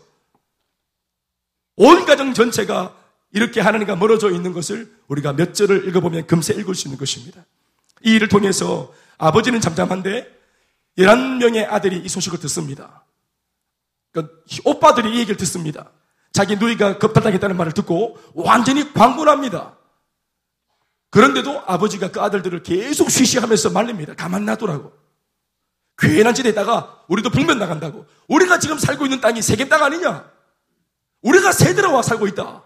[1.77, 2.96] 온 가정 전체가
[3.33, 7.45] 이렇게 하나님과 멀어져 있는 것을 우리가 몇 절을 읽어보면 금세 읽을 수 있는 것입니다.
[8.05, 10.35] 이 일을 통해서 아버지는 잠잠한데
[10.99, 13.05] 11명의 아들이 이 소식을 듣습니다.
[14.13, 14.35] 그러니까
[14.65, 15.91] 오빠들이 이 얘기를 듣습니다.
[16.33, 19.77] 자기 누이가 급발당했다는 말을 듣고 완전히 광분합니다.
[21.11, 24.15] 그런데도 아버지가 그 아들들을 계속 쉬쉬하면서 말립니다.
[24.15, 24.93] 가만 놔두라고.
[25.99, 28.07] 괜한 짓에다가 우리도 북면 나간다고.
[28.29, 30.31] 우리가 지금 살고 있는 땅이 세계 땅 아니냐?
[31.23, 32.66] 우리가 세들어와 살고 있다.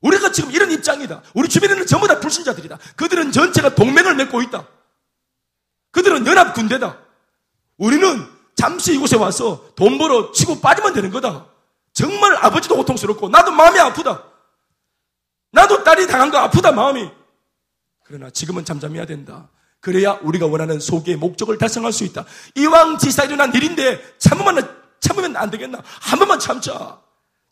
[0.00, 1.22] 우리가 지금 이런 입장이다.
[1.34, 2.78] 우리 주변에는 전부 다 불신자들이다.
[2.96, 4.66] 그들은 전체가 동맹을 맺고 있다.
[5.90, 6.98] 그들은 연합 군대다.
[7.78, 11.46] 우리는 잠시 이곳에 와서 돈 벌어 치고 빠지면 되는 거다.
[11.92, 14.24] 정말 아버지도 고통스럽고 나도 마음이 아프다.
[15.52, 17.10] 나도 딸이 당한 거 아프다 마음이.
[18.04, 19.48] 그러나 지금은 잠잠해야 된다.
[19.80, 22.24] 그래야 우리가 원하는 소개의 목적을 달성할 수 있다.
[22.56, 25.82] 이왕 지사 일어난 일인데 참으면 참으면 안 되겠나?
[26.00, 27.00] 한 번만 참자.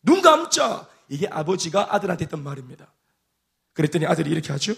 [0.03, 0.85] 눈 감자.
[1.09, 2.87] 이게 아버지가 아들한테 했던 말입니다.
[3.73, 4.73] 그랬더니 아들이 이렇게 하죠.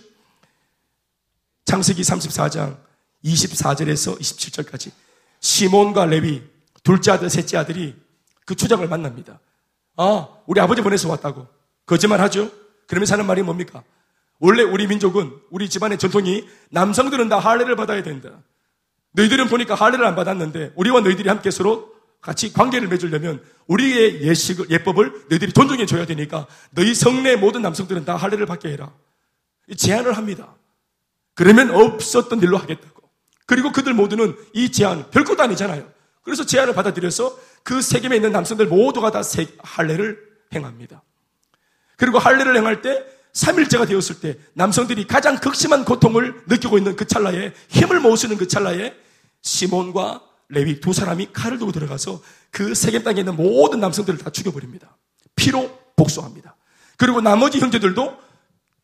[1.66, 2.78] 창세기 34장
[3.24, 4.92] 24절에서 27절까지
[5.40, 6.44] 시몬과 레위
[6.84, 7.96] 둘째 아들, 셋째 아들이
[8.46, 9.40] 그 추장을 만납니다.
[9.96, 11.48] 아, 우리 아버지 보내서 왔다고.
[11.86, 12.52] 거짓말 하죠?
[12.88, 13.84] 그러면서 하는 말이 뭡니까?
[14.40, 18.42] 원래 우리 민족은, 우리 집안의 전통이 남성들은 다 할례를 받아야 된다.
[19.12, 25.26] 너희들은 보니까 할례를 안 받았는데, 우리와 너희들이 함께 서로 같이 관계를 맺으려면 우리의 예식을, 예법을
[25.30, 28.92] 너희들이 존중해 줘야 되니까 너희 성내 모든 남성들은 다 할례를 받게 해라.
[29.78, 30.56] 제안을 합니다.
[31.36, 33.10] 그러면 없었던 일로 하겠다고.
[33.46, 35.90] 그리고 그들 모두는 이 제안 별것도 아니잖아요.
[36.24, 39.22] 그래서 제안을 받아들여서 그 세겜에 있는 남성들 모두가 다
[39.60, 40.20] 할례를
[40.54, 41.02] 행합니다.
[41.96, 47.54] 그리고 할례를 행할 때 3일째가 되었을 때 남성들이 가장 극심한 고통을 느끼고 있는 그 찰나에
[47.70, 48.96] 힘을 못 쓰는 그 찰나에
[49.42, 54.98] 시몬과 레위 두 사람이 칼을 두고 들어가서 그 세겜 땅에 있는 모든 남성들을 다 죽여버립니다.
[55.36, 56.56] 피로 복수합니다.
[56.98, 58.18] 그리고 나머지 형제들도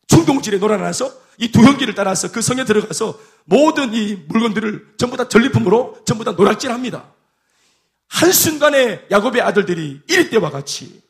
[0.06, 5.98] 충동질에 놀아나서 이 두 형제를 따라서 그 성에 들어가서 모든 이 물건들을 전부 다 전리품으로
[6.06, 7.12] 전부 다 노락질합니다.
[8.08, 11.02] 한순간에 야곱의 아들들이 이리 때와 같이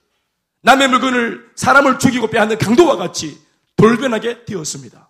[0.62, 3.38] 남의 물건을 사람을 죽이고 빼앗는 강도와 같이
[3.76, 5.08] 돌변하게 되었습니다.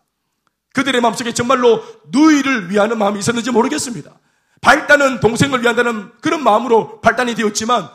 [0.74, 4.18] 그들의 마음속에 정말로 누이를 위하는 마음이 있었는지 모르겠습니다.
[4.61, 7.88] 발단은 동생을 위한다는 그런 마음으로 발단이 되었지만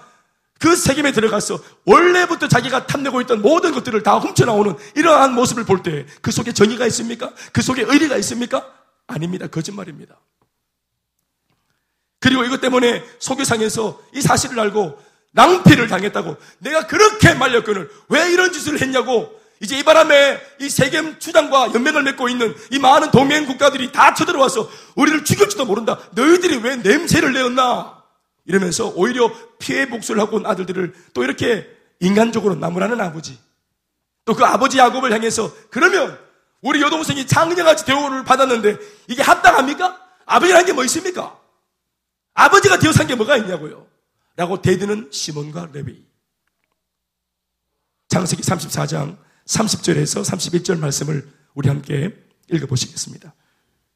[0.59, 6.05] 그 세겜에 들어가서 원래부터 자기가 탐내고 있던 모든 것들을 다 훔쳐나오는 이러한 모습을 볼 때
[6.21, 7.31] 그 속에 정의가 있습니까?
[7.51, 8.71] 그 속에 의리가 있습니까?
[9.07, 9.47] 아닙니다.
[9.47, 10.19] 거짓말입니다.
[12.19, 18.79] 그리고 이것 때문에 소개상에서 이 사실을 알고 낭패를 당했다고 내가 그렇게 말렸거늘 왜 이런 짓을
[18.79, 24.13] 했냐고 이제 이 바람에 이 세겜 추장과 연맹을 맺고 있는 이 많은 동맹 국가들이 다
[24.15, 25.99] 쳐들어와서 우리를 죽일지도 모른다.
[26.13, 28.01] 너희들이 왜 냄새를 내었나?
[28.45, 31.69] 이러면서 오히려 피해 복수를 하고 온 아들들을 또 이렇게
[31.99, 33.39] 인간적으로 나무라는 아버지.
[34.25, 36.17] 또 그 아버지 야곱을 향해서 그러면
[36.61, 39.99] 우리 여동생이 장녀같이 대우를 받았는데 이게 합당합니까?
[40.25, 41.37] 아버지라는 게 뭐 있습니까?
[42.33, 43.85] 아버지가 되어 산 게 뭐가 있냐고요.
[44.35, 46.03] 라고 대드는 시몬과 레비.
[48.07, 49.17] 장세기 34장
[49.51, 52.15] 30절에서 31절 말씀을 우리 함께
[52.51, 53.33] 읽어보시겠습니다.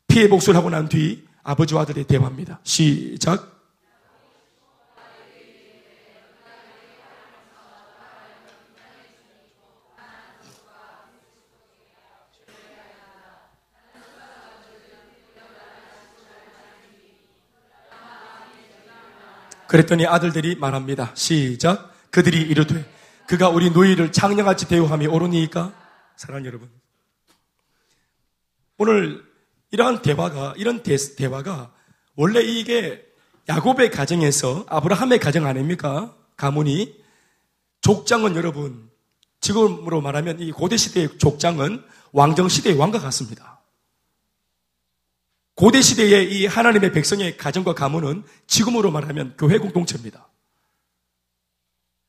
[0.07, 2.59] 피해 복수를 하고 난 뒤 아버지와 아들의 대화입니다.
[2.63, 3.53] 시작.
[19.67, 21.11] 그랬더니 아들들이 말합니다.
[21.15, 21.93] 시작.
[22.09, 22.94] 그들이 이르되
[23.27, 25.73] 그가 우리 노예를 장녀같이 대우함이 옳으니까
[26.15, 26.69] 사랑하는 여러분.
[28.77, 29.23] 오늘
[29.71, 31.73] 이러한 대화가 이런 대, 대화가
[32.15, 33.05] 원래 이게
[33.47, 36.15] 야곱의 가정에서 아브라함의 가정 아닙니까?
[36.38, 37.03] 가문이
[37.81, 38.89] 족장은 여러분
[39.41, 43.61] 지금으로 말하면 이 고대 시대의 족장은 왕정 시대의 왕과 같습니다.
[45.55, 50.27] 고대 시대의 이 하나님의 백성의 가정과 가문은 지금으로 말하면 교회 공동체입니다.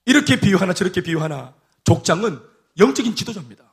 [0.07, 1.53] 이렇게 비유하나 저렇게 비유하나
[1.85, 2.41] 족장은
[2.79, 3.65] 영적인 지도자입니다.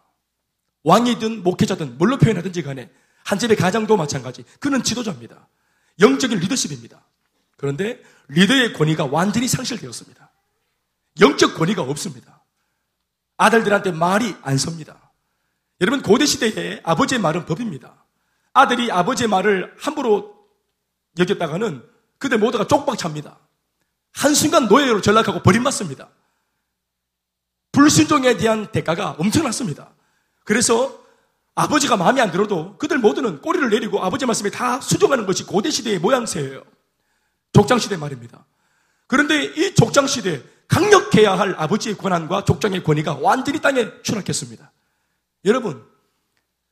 [0.83, 2.91] 왕이든 목회자든 뭘로 표현하든지 간에
[3.23, 4.43] 한 집의 가장도 마찬가지.
[4.59, 5.47] 그는 지도자입니다.
[6.01, 7.01] 영적인 리더십입니다.
[7.55, 10.29] 그런데 리더의 권위가 완전히 상실되었습니다.
[11.21, 12.43] 영적 권위가 없습니다.
[13.37, 15.11] 아들들한테 말이 안 섭니다.
[15.81, 18.03] 여러분 고대 시대에 아버지의 말은 법입니다.
[18.53, 20.33] 아들이 아버지의 말을 함부로
[21.17, 21.83] 여겼다가는
[22.17, 23.37] 그들 모두가 쪽박 찹니다.
[24.13, 26.09] 한순간 노예로 전락하고 버림받습니다.
[27.73, 29.89] 불순종에 대한 대가가 엄청났습니다.
[30.45, 31.03] 그래서
[31.55, 35.99] 아버지가 마음에 안 들어도 그들 모두는 꼬리를 내리고 아버지 말씀에 다 수종하는 것이 고대 시대의
[35.99, 36.63] 모양새예요.
[37.51, 38.45] 족장 시대 말입니다.
[39.07, 44.71] 그런데 이 족장 시대 강력해야 할 아버지의 권한과 족장의 권위가 완전히 땅에 추락했습니다.
[45.45, 45.83] 여러분,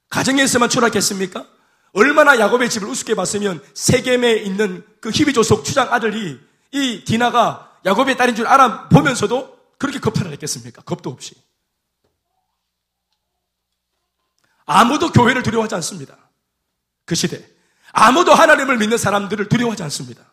[0.09, 1.45] 가정에서만 추락했습니까?
[1.93, 6.39] 얼마나 야곱의 집을 우습게 봤으면 세겜에 있는 그 히비 조속 추장 아들이
[6.71, 10.83] 이 디나가 야곱의 딸인 줄 알아 보면서도 그렇게 겁탈을 했겠습니까?
[10.83, 11.33] 겁도 없이.
[14.65, 16.19] 아무도 교회를 두려워하지 않습니다.
[17.03, 17.43] 그 시대.
[17.91, 20.31] 아무도 하나님을 믿는 사람들을 두려워하지 않습니다.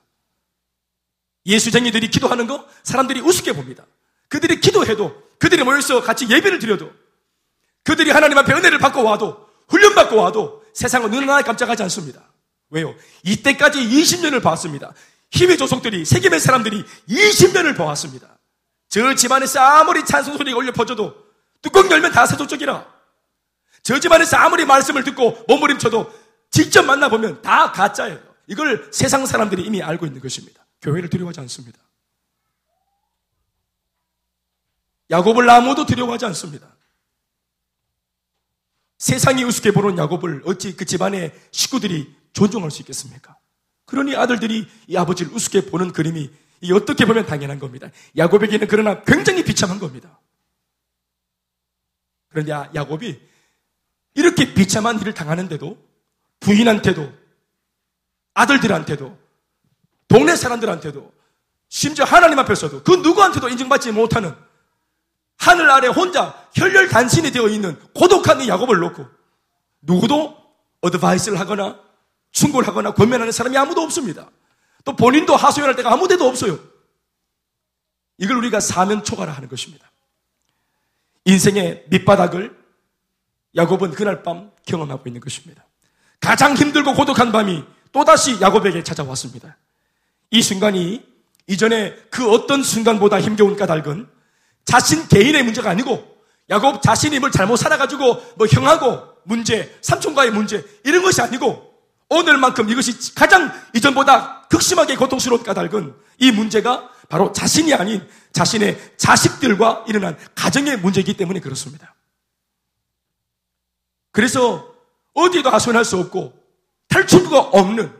[1.47, 3.87] 예수쟁이들이 기도하는 거 사람들이 우습게 봅니다.
[4.29, 6.93] 그들이 기도해도 그들이 모여서 같이 예배를 드려도
[7.85, 12.23] 그들이 하나님 앞에 은혜를 받고 와도 훈련받고 와도 세상은 눈 하나 깜짝하지 않습니다.
[12.69, 12.95] 왜요?
[13.25, 14.93] 이때까지 20년을 봤습니다.
[15.31, 18.38] 힘의 조속들이 세계의 사람들이 20년을 보았습니다.
[18.88, 21.14] 저 집안에서 아무리 찬송 소리가 울려 퍼져도
[21.61, 22.87] 뚜껑 열면 다 세조적이라.
[23.83, 26.12] 저 집안에서 아무리 말씀을 듣고 몸부림쳐도
[26.51, 28.18] 직접 만나보면 다 가짜예요.
[28.46, 30.64] 이걸 세상 사람들이 이미 알고 있는 것입니다.
[30.81, 31.79] 교회를 두려워하지 않습니다.
[35.11, 36.68] 야곱을 아무도 두려워하지 않습니다.
[38.98, 43.37] 세상이 우습게 보는 야곱을 어찌 그 집안의 식구들이 존중할 수 있겠습니까?
[43.85, 47.90] 그러니 아들들이 이 아버지를 우습게 보는 그림이 이 어떻게 보면 당연한 겁니다.
[48.16, 50.18] 야곱에게는 그러나 굉장히 비참한 겁니다.
[52.29, 53.21] 그런데 야곱이
[54.14, 55.79] 이렇게 비참한 일을 당하는데도
[56.40, 57.12] 부인한테도
[58.35, 59.18] 아들들한테도
[60.09, 61.12] 동네 사람들한테도
[61.68, 64.35] 심지어 하나님 앞에서도 그 누구한테도 인정받지 못하는
[65.37, 69.07] 하늘 아래 혼자 혈혈 단신이 되어 있는 고독한 이 야곱을 놓고
[69.83, 70.37] 누구도
[70.81, 71.81] 어드바이스를 하거나
[72.33, 74.31] 충고를 하거나 권면하는 사람이 아무도 없습니다.
[74.88, 76.59] 또 본인도 하소연할 데가 아무 데도 없어요.
[78.16, 79.87] 이걸 우리가 사면 초과라 하는 것입니다.
[81.27, 82.57] 인생의 밑바닥을
[83.55, 85.62] 야곱은 그날 밤 경험하고 있는 것입니다.
[86.20, 89.59] 가장 힘들고 고독한 밤이 또다시 야곱에게 찾아왔습니다.
[90.31, 91.05] 이 순간이
[91.46, 94.09] 이전에 그 어떤 순간보다 힘겨운 까닭은
[94.64, 96.16] 자신 개인의 문제가 아니고
[96.48, 101.67] 야곱 자신이 뭘 잘못 살아가지고 뭐 형하고 문제, 삼촌과의 문제 이런 것이 아니고
[102.11, 110.16] 오늘만큼 이것이 가장 이전보다 극심하게 고통스러운 까닭은 이 문제가 바로 자신이 아닌 자신의 자식들과 일어난
[110.35, 111.94] 가정의 문제이기 때문에 그렇습니다.
[114.11, 114.75] 그래서
[115.14, 116.33] 어디도 하소연할 수 없고
[116.88, 117.92] 탈출구가 없는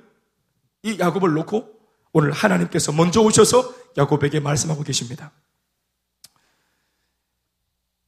[0.83, 1.79] 이 야곱을 놓고
[2.13, 5.33] 오늘 하나님께서 먼저 오셔서 야곱에게 말씀하고 계십니다.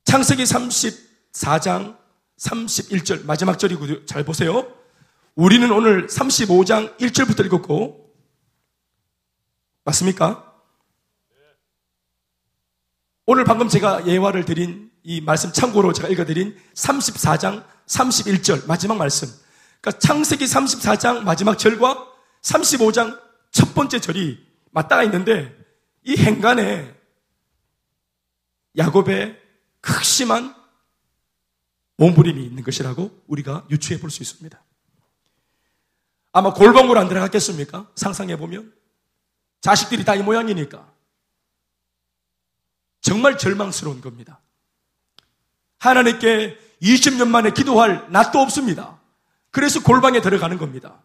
[0.04, 1.98] 창세기 34장
[2.38, 4.79] 31절 마지막 절이고 잘 보세요.
[5.34, 8.14] 우리는 오늘 35장 1절부터 읽었고,
[9.84, 10.46] 맞습니까?
[13.26, 19.28] 오늘 방금 제가 예화를 드린 이 말씀 참고로 제가 읽어드린 34장 31절 마지막 말씀.
[19.80, 22.06] 그러니까 창세기 34장 마지막 절과
[22.42, 23.18] 35장
[23.50, 25.56] 첫 번째 절이 맞닿아 있는데
[26.04, 26.94] 이 행간에
[28.76, 29.40] 야곱의
[29.80, 30.54] 극심한
[31.96, 34.60] 몸부림이 있는 것이라고 우리가 유추해 볼 수 있습니다.
[36.32, 37.90] 아마 골방으로 안 들어갔겠습니까?
[37.94, 38.72] 상상해 보면
[39.60, 40.90] 자식들이 다 이 모양이니까
[43.00, 44.40] 정말 절망스러운 겁니다.
[45.78, 49.00] 하나님께 20년 만에 기도할 낯도 없습니다.
[49.50, 51.02] 그래서 골방에 들어가는 겁니다.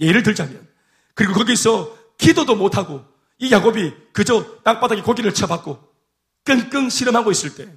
[0.00, 0.66] 예를 들자면
[1.14, 3.04] 그리고 거기서 기도도 못하고
[3.38, 5.92] 이 야곱이 그저 땅바닥에 고기를 쳐받고
[6.44, 7.76] 끙끙 실험하고 있을 때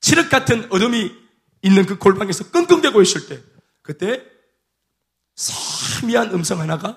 [0.00, 1.12] 칠흑 같은 어둠이
[1.62, 3.42] 있는 그 골방에서 끙끙대고 있을 때
[3.82, 4.24] 그때
[6.00, 6.96] 세미한 음성 하나가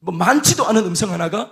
[0.00, 1.50] 뭐 많지도 않은 음성 하나가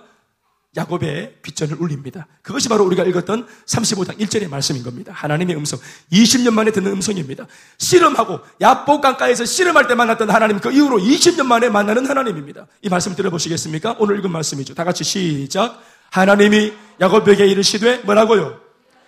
[0.77, 2.27] 야곱의 빗전을 울립니다.
[2.41, 5.13] 그것이 바로 우리가 읽었던 35장 1절의 말씀인 겁니다.
[5.15, 5.79] 하나님의 음성.
[6.11, 7.47] 20년 만에 듣는 음성입니다.
[7.77, 12.67] 씨름하고 야복 강가에서 씨름할 때 만났던 하나님 그 이후로 20년 만에 만나는 하나님입니다.
[12.81, 13.95] 이 말씀 들어보시겠습니까?
[13.99, 14.73] 오늘 읽은 말씀이죠.
[14.73, 15.81] 다 같이 시작.
[16.11, 18.59] 하나님이 야곱에게 이르시되 뭐라고요?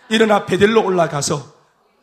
[0.09, 1.53] 일어나 베델로 올라가서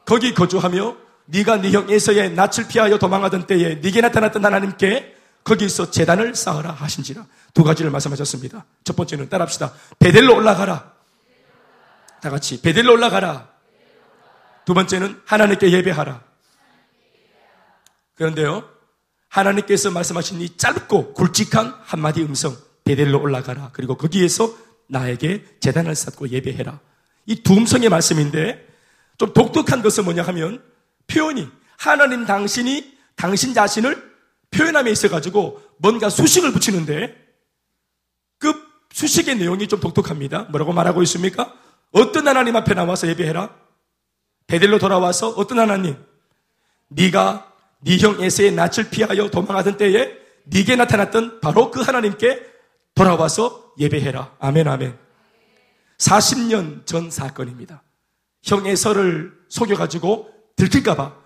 [0.04, 6.34] 거기 거주하며 네가 네 형 에서의 낯을 피하여 도망하던 때에 네게 나타났던 하나님께 거기서 재단을
[6.34, 7.26] 쌓으라 하신지라.
[7.52, 8.64] 두 가지를 말씀하셨습니다.
[8.84, 9.72] 첫 번째는 따라합시다.
[9.98, 10.92] 베델로 올라가라.
[12.20, 13.48] 다 같이 베델로 올라가라.
[14.64, 16.22] 두 번째는 하나님께 예배하라.
[18.14, 18.68] 그런데요.
[19.28, 23.70] 하나님께서 말씀하신 이 짧고 굵직한 한마디 음성 베델로 올라가라.
[23.72, 24.54] 그리고 거기에서
[24.86, 26.78] 나에게 재단을 쌓고 예배해라.
[27.26, 28.66] 이 두 음성의 말씀인데
[29.18, 30.62] 좀 독특한 것은 뭐냐 하면
[31.06, 34.14] 표현이 하나님 당신이 당신 자신을
[34.50, 37.16] 표현함에 있어가지고 뭔가 수식을 붙이는데
[38.38, 38.54] 그
[38.92, 40.44] 수식의 내용이 좀 독특합니다.
[40.44, 41.52] 뭐라고 말하고 있습니까?
[41.92, 43.54] 어떤 하나님 앞에 나와서 예배해라?
[44.46, 45.96] 베델로 돌아와서 어떤 하나님?
[46.88, 50.12] 네가 네 형 에서의 낯을 피하여 도망하던 때에
[50.44, 52.40] 네게 나타났던 바로 그 하나님께
[52.94, 54.36] 돌아와서 예배해라.
[54.38, 54.98] 아멘 아멘.
[55.98, 57.82] 40년 전 사건입니다.
[58.42, 61.16] 형 에서를 속여가지고 들킬까봐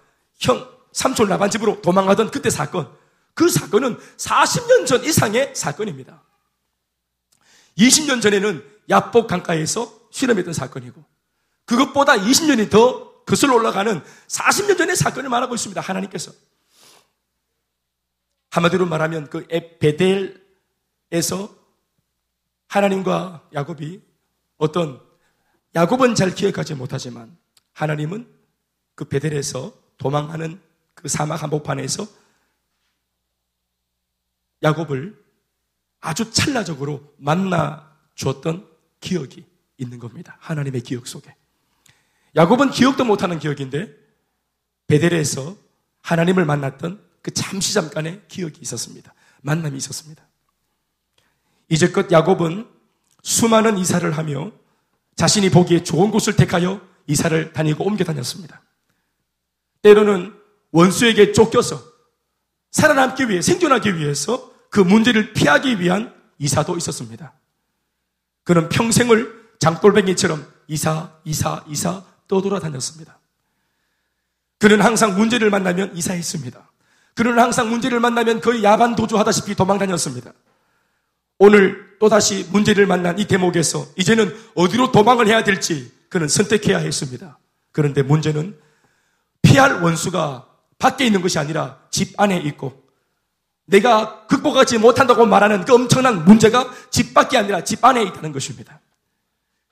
[0.41, 2.93] 형 삼촌 라반 집으로 도망가던 그때 사건.
[3.35, 6.25] 그 사건은 40년 전 이상의 사건입니다.
[7.79, 11.05] 20년 전에는 야복 강가에서 실험했던 사건이고
[11.65, 15.81] 그것보다 20년이 더 거슬러 올라가는 40년 전의 사건을 말하고 있습니다.
[15.81, 16.33] 하나님께서.
[18.51, 19.47] 한마디로 말하면 그
[19.79, 21.55] 베델에서
[22.67, 24.03] 하나님과 야곱이
[24.57, 25.01] 어떤
[25.75, 27.37] 야곱은 잘 기억하지 못하지만
[27.75, 28.38] 하나님은
[28.99, 30.61] 그 베델에서 도망하는
[30.95, 32.05] 그 사막 한복판에서
[34.65, 35.17] 야곱을
[36.01, 40.37] 아주 찰나적으로 만나 주었던 기억이 있는 겁니다.
[40.41, 41.33] 하나님의 기억 속에.
[42.35, 43.95] 야곱은 기억도 못하는 기억인데
[44.89, 45.57] 베델에서
[46.03, 49.15] 하나님을 만났던 그 잠시 잠깐의 기억이 있었습니다.
[49.43, 50.27] 만남이 있었습니다.
[51.69, 52.69] 이제껏 야곱은
[53.23, 54.51] 수많은 이사를 하며
[55.15, 58.61] 자신이 보기에 좋은 곳을 택하여 이사를 다니고 옮겨 다녔습니다.
[59.83, 60.35] 때로는
[60.73, 61.83] 원수에게 쫓겨서
[62.71, 67.33] 살아남기 위해 생존하기 위해서 그 문제를 피하기 위한 이사도 있었습니다.
[68.45, 73.19] 그는 평생을 장돌뱅이처럼 이사, 이사, 이사 떠돌아다녔습니다.
[74.59, 76.71] 그는 항상 문제를 만나면 이사했습니다.
[77.15, 80.33] 그는 항상 문제를 만나면 거의 야반 도주하다시피 도망다녔습니다.
[81.39, 87.39] 오늘 또다시 문제를 만난 이 대목에서 이제는 어디로 도망을 해야 될지 그는 선택해야 했습니다.
[87.73, 88.59] 그런데 문제는
[89.43, 90.47] 피할 원수가
[90.79, 92.89] 밖에 있는 것이 아니라 집 안에 있고
[93.67, 98.81] 내가 극복하지 못한다고 말하는 그 엄청난 문제가 집 밖이 아니라 집 안에 있다는 것입니다.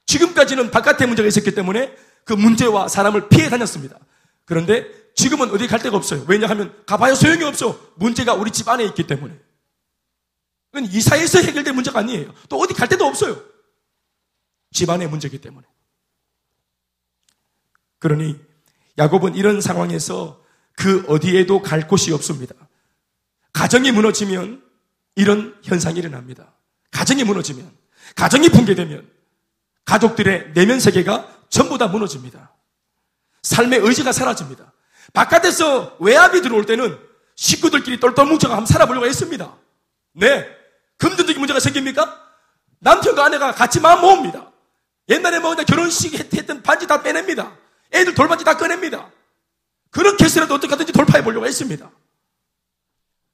[0.06, 3.98] 지금까지는 바깥에 문제가 있었기 때문에 그 문제와 사람을 피해 다녔습니다.
[4.44, 6.24] 그런데 지금은 어디 갈 데가 없어요.
[6.28, 7.78] 왜냐하면 가봐야 소용이 없어.
[7.96, 9.34] 문제가 우리 집 안에 있기 때문에.
[10.70, 12.32] 그건 이사에서 해결될 문제가 아니에요.
[12.48, 13.40] 또 어디 갈 데도 없어요.
[14.72, 15.66] 집 안의 문제이기 때문에.
[17.98, 18.38] 그러니
[18.98, 20.42] 야곱은 이런 상황에서
[20.74, 22.54] 그 어디에도 갈 곳이 없습니다.
[23.52, 24.62] 가정이 무너지면
[25.14, 26.52] 이런 현상이 일어납니다.
[26.90, 27.70] 가정이 무너지면,
[28.14, 29.08] 가정이 붕괴되면
[29.84, 32.52] 가족들의 내면 세계가 전부 다 무너집니다.
[33.42, 34.72] 삶의 의지가 사라집니다.
[35.12, 36.98] 바깥에서 외압이 들어올 때는
[37.36, 39.56] 식구들끼리 똘똘 뭉쳐가 한번 살아보려고 했습니다.
[40.12, 40.46] 네.
[40.98, 42.20] 금전적인 문제가 생깁니까?
[42.80, 44.50] 남편과 아내가 같이 마음 모읍니다.
[45.08, 47.56] 옛날에 뭐 결혼식 했던 반지 다 빼냅니다.
[47.92, 49.10] 애들 돌반지 다 꺼냅니다.
[49.90, 51.90] 그렇게 해서라도 어떻게 하든지 돌파해 보려고 했습니다.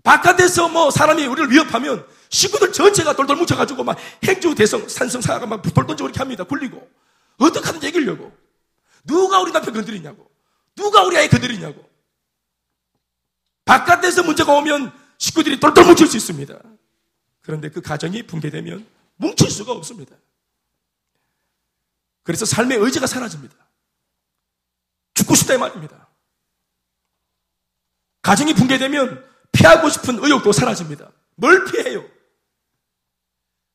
[0.02, 5.62] 바깥에서 뭐 사람이 우리를 위협하면 식구들 전체가 돌돌 뭉쳐가지고 막 행주 대성 산성 사가 막
[5.62, 6.44] 돌 던지고 이렇게 합니다.
[6.44, 6.88] 굴리고
[7.38, 8.32] 어떻게 하든지 이기려고.
[9.04, 10.30] 누가 우리 남편 건드리냐고.
[10.74, 11.88] 누가 우리 아이 건드리냐고.
[13.64, 16.58] 바깥에서 문제가 오면 식구들이 똘똘 뭉칠 수 있습니다.
[17.42, 18.86] 그런데 그 가정이 붕괴되면
[19.16, 20.16] 뭉칠 수가 없습니다.
[22.22, 23.54] 그래서 삶의 의지가 사라집니다.
[25.22, 26.08] 죽고 싶다 이 말입니다.
[28.22, 31.10] 가정이 붕괴되면 피하고 싶은 의욕도 사라집니다.
[31.36, 32.04] 뭘 피해요?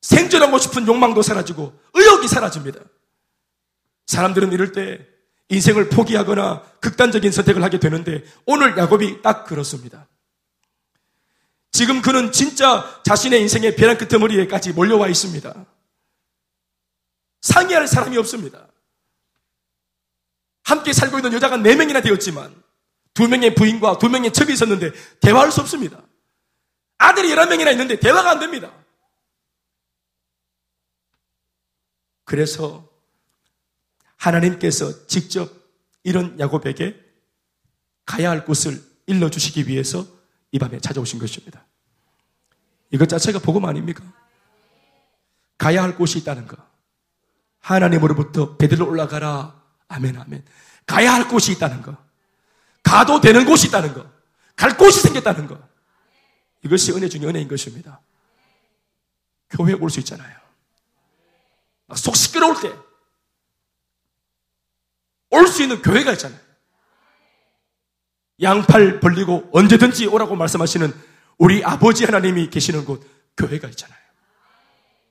[0.02, 2.80] 생존하고 싶은 욕망도 사라지고 의욕이 사라집니다.
[4.06, 5.06] 사람들은 이럴 때
[5.48, 10.06] 인생을 포기하거나 극단적인 선택을 하게 되는데 오늘 야곱이 딱 그렇습니다.
[11.72, 15.66] 지금 그는 진짜 자신의 인생의 벼랑 끝머리에까지 몰려와 있습니다.
[17.42, 18.67] 상의할 사람이 없습니다.
[20.68, 22.54] 함께 살고 있는 여자가 4명이나 되었지만
[23.14, 26.02] 두 명의 부인과 두 명의 첩이 있었는데 대화할 수 없습니다.
[26.98, 28.70] 아들이 11명이나 있는데 대화가 안 됩니다.
[32.24, 32.86] 그래서
[34.16, 35.50] 하나님께서 직접
[36.04, 37.02] 이런 야곱에게
[38.04, 40.06] 가야 할 곳을 일러주시기 위해서
[40.52, 41.64] 이 밤에 찾아오신 것입니다.
[42.90, 44.04] 이것 자체가 복음 아닙니까?
[45.56, 46.58] 가야 할 곳이 있다는 것.
[47.60, 49.58] 하나님으로부터 베들로 올라가라.
[49.88, 50.44] 아멘, 아멘.
[50.86, 51.96] 가야 할 곳이 있다는 것.
[52.82, 54.06] 가도 되는 곳이 있다는 것.
[54.56, 55.60] 갈 곳이 생겼다는 것.
[56.64, 58.00] 이것이 은혜 중의 은혜인 것입니다.
[59.50, 60.36] 교회에 올 수 있잖아요.
[61.94, 62.74] 속 시끄러울 때,
[65.30, 66.40] 올 수 있는 교회가 있잖아요.
[68.40, 70.92] 양팔 벌리고 언제든지 오라고 말씀하시는
[71.38, 73.02] 우리 아버지 하나님이 계시는 곳,
[73.36, 73.98] 교회가 있잖아요.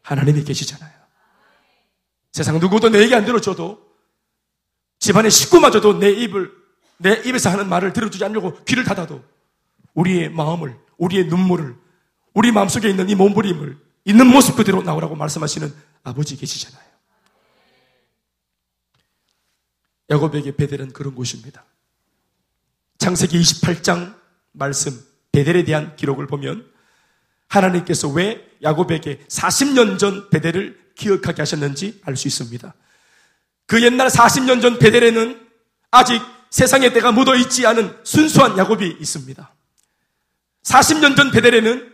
[0.04, 0.92] 하나님이 계시잖아요.
[2.32, 3.87] 세상 누구도 내 얘기 안 들어줘도
[5.00, 6.52] 집안의 식구마저도 내 입을,
[6.98, 9.24] 내 입에서 하는 말을 들어주지 않으려고 귀를 닫아도
[9.94, 11.76] 우리의 마음을, 우리의 눈물을,
[12.34, 15.74] 우리 마음속에 있는 이 몸부림을 있는 모습 그대로 나오라고 말씀하시는
[16.04, 16.88] 아버지 계시잖아요.
[20.10, 21.66] 야곱에게 베델은 그런 곳입니다.
[22.98, 24.16] 창세기 28장
[24.54, 25.00] 말씀
[25.32, 26.72] 베델에 대한 기록을 보면
[27.48, 32.74] 하나님께서 왜 야곱에게 40년 전 베델을 기억하게 하셨는지 알 수 있습니다.
[33.68, 35.48] 그 옛날 40년 전 베델에는
[35.92, 39.54] 아직 세상의 때가 묻어 있지 않은 순수한 야곱이 있습니다.
[40.64, 41.94] 40년 전 베델에는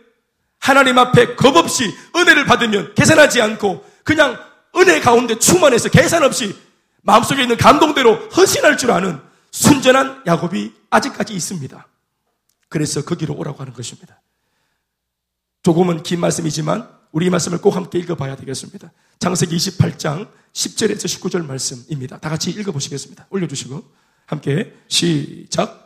[0.60, 4.38] 하나님 앞에 겁 없이 은혜를 받으면 계산하지 않고 그냥
[4.76, 6.56] 은혜 가운데 충만해서 계산 없이
[7.02, 9.20] 마음속에 있는 감동대로 헌신할 줄 아는
[9.50, 11.86] 순전한 야곱이 아직까지 있습니다.
[12.68, 14.20] 그래서 거기로 오라고 하는 것입니다.
[15.62, 18.90] 조금은 긴 말씀이지만 우리 말씀을 꼭 함께 읽어봐야 되겠습니다.
[19.20, 22.18] 장세기 28장 10절에서 19절 말씀입니다.
[22.18, 23.28] 다 같이 읽어보시겠습니다.
[23.30, 23.84] 올려주시고
[24.26, 25.80] 함께 시작.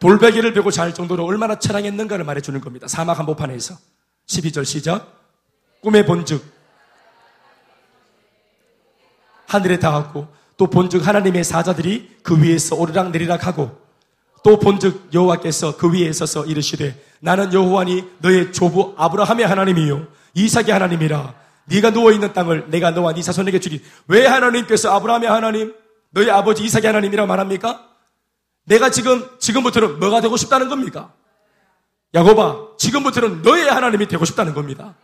[0.00, 2.86] 돌베개를 베고 잘 정도로 얼마나 처량했는가를 말해주는 겁니다.
[2.86, 3.78] 사막 한복판에서.
[4.26, 5.18] 12절 시작.
[5.80, 6.44] 꿈에 본즉
[9.46, 13.78] 하늘에 닿았고 또 본즉 하나님의 사자들이 그 위에서 오르락 내리락 하고
[14.44, 21.34] 또 본즉 여호와께서 그 위에 서서 이르시되 나는 여호와니 너의 조부 아브라함의 하나님이요 이삭의 하나님이라
[21.66, 25.74] 네가 누워 있는 땅을 내가 너와 네 자손에게 주리 왜 하나님께서 아브라함의 하나님
[26.10, 27.86] 너희 아버지 이삭의 하나님이라고 말합니까?
[28.64, 31.12] 내가 지금 지금부터는 뭐가 되고 싶다는 겁니까?
[32.14, 34.94] 야곱아 지금부터는 너의 하나님이 되고 싶다는 겁니다.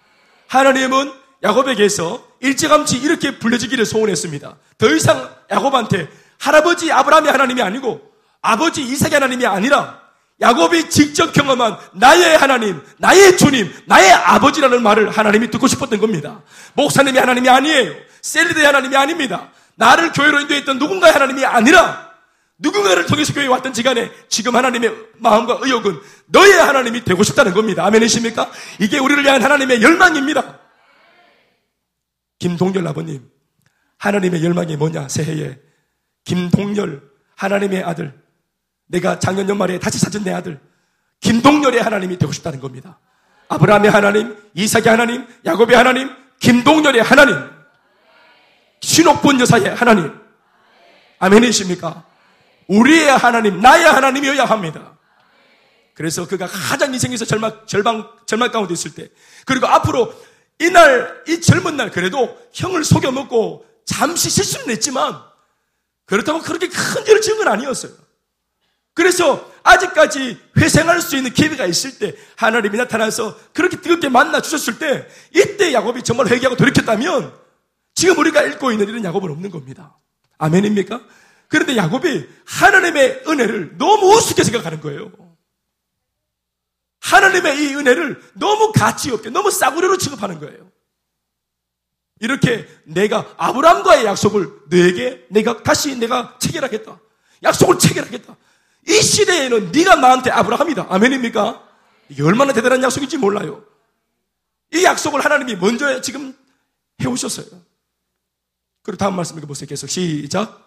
[0.49, 1.13] 하나님은
[1.45, 4.57] 야곱에게서 일찌감치 이렇게 불려지기를 소원했습니다.
[4.79, 8.01] 더 이상 야곱한테 할아버지 아브라함의 하나님이 아니고
[8.41, 10.01] 아버지 이삭의 하나님이 아니라
[10.41, 16.43] 야곱이 직접 경험한 나의 하나님, 나의 주님, 나의 아버지라는 말을 하나님이 듣고 싶었던 겁니다.
[16.73, 17.93] 목사님이 하나님이 아니에요.
[18.21, 19.51] 셀리드의 하나님이 아닙니다.
[19.77, 22.11] 나를 교회로 인도했던 누군가의 하나님이 아니라
[22.59, 27.85] 누군가를 통해서 교회에 왔던 지 간에 지금 하나님의 마음과 의욕은 너의 하나님이 되고 싶다는 겁니다.
[27.87, 28.51] 아멘이십니까?
[28.81, 30.64] 이게 우리를 위한 하나님의 열망입니다.
[32.45, 33.27] 김동열 아버님,
[33.97, 35.59] 하나님의 열망이 뭐냐, 새해에.
[36.25, 37.01] 김동열,
[37.37, 38.13] 하나님의 아들.
[38.87, 40.61] 내가 작년 연말에 다시 찾은 내 아들.
[41.21, 42.99] 김동열의 하나님이 되고 싶다는 겁니다.
[43.49, 47.35] 아브라함의 하나님, 이삭의 하나님, 야곱의 하나님, 김동열의 하나님.
[48.81, 50.13] 신옥본 여사의 하나님.
[51.21, 52.05] 아멘이십니까?
[52.69, 54.99] 우리의 하나님, 나의 하나님이어야 합니다.
[55.95, 59.09] 그래서 그가 가장 인생에서 절망, 절망, 절망 가운데 있을 때,
[59.47, 60.13] 그리고 앞으로
[60.59, 65.21] 이날, 이 젊은 날, 그래도 형을 속여 먹고 잠시 실수는 했지만,
[66.07, 67.93] 그렇다고 그렇게 큰 죄를 지은 건 아니었어요.
[68.95, 75.09] 그래서 아직까지 회생할 수 있는 기회가 있을 때 하나님이 나타나서 그렇게 뜨겁게 만나 주셨을 때
[75.35, 77.33] 이때 야곱이 정말 회개하고 돌이켰다면
[77.95, 79.97] 지금 우리가 읽고 있는 이런 야곱은 없는 겁니다.
[80.39, 81.01] 아멘입니까?
[81.49, 85.11] 그런데 야곱이 하나님의 은혜를 너무 우습게 생각하는 거예요.
[87.05, 90.71] 하나님의 이 은혜를 너무 가치 없게, 너무 싸구려로 취급하는 거예요.
[92.21, 96.99] 이렇게 내가 아브람과의 약속을 너에게 내가 다시 내가 체결하겠다.
[97.43, 98.35] 약속을 체결하겠다.
[98.89, 100.87] 이 시대에는 네가 나한테 아브라함이다.
[100.89, 101.69] 아멘입니까?
[102.09, 103.63] 이게 얼마나 대단한 약속인지 몰라요.
[104.73, 106.35] 이 약속을 하나님이 먼저 지금
[107.03, 107.47] 해오셨어요.
[108.83, 109.69] 그리고 다음 말씀 읽어보세요.
[109.69, 110.64] 계속 시작.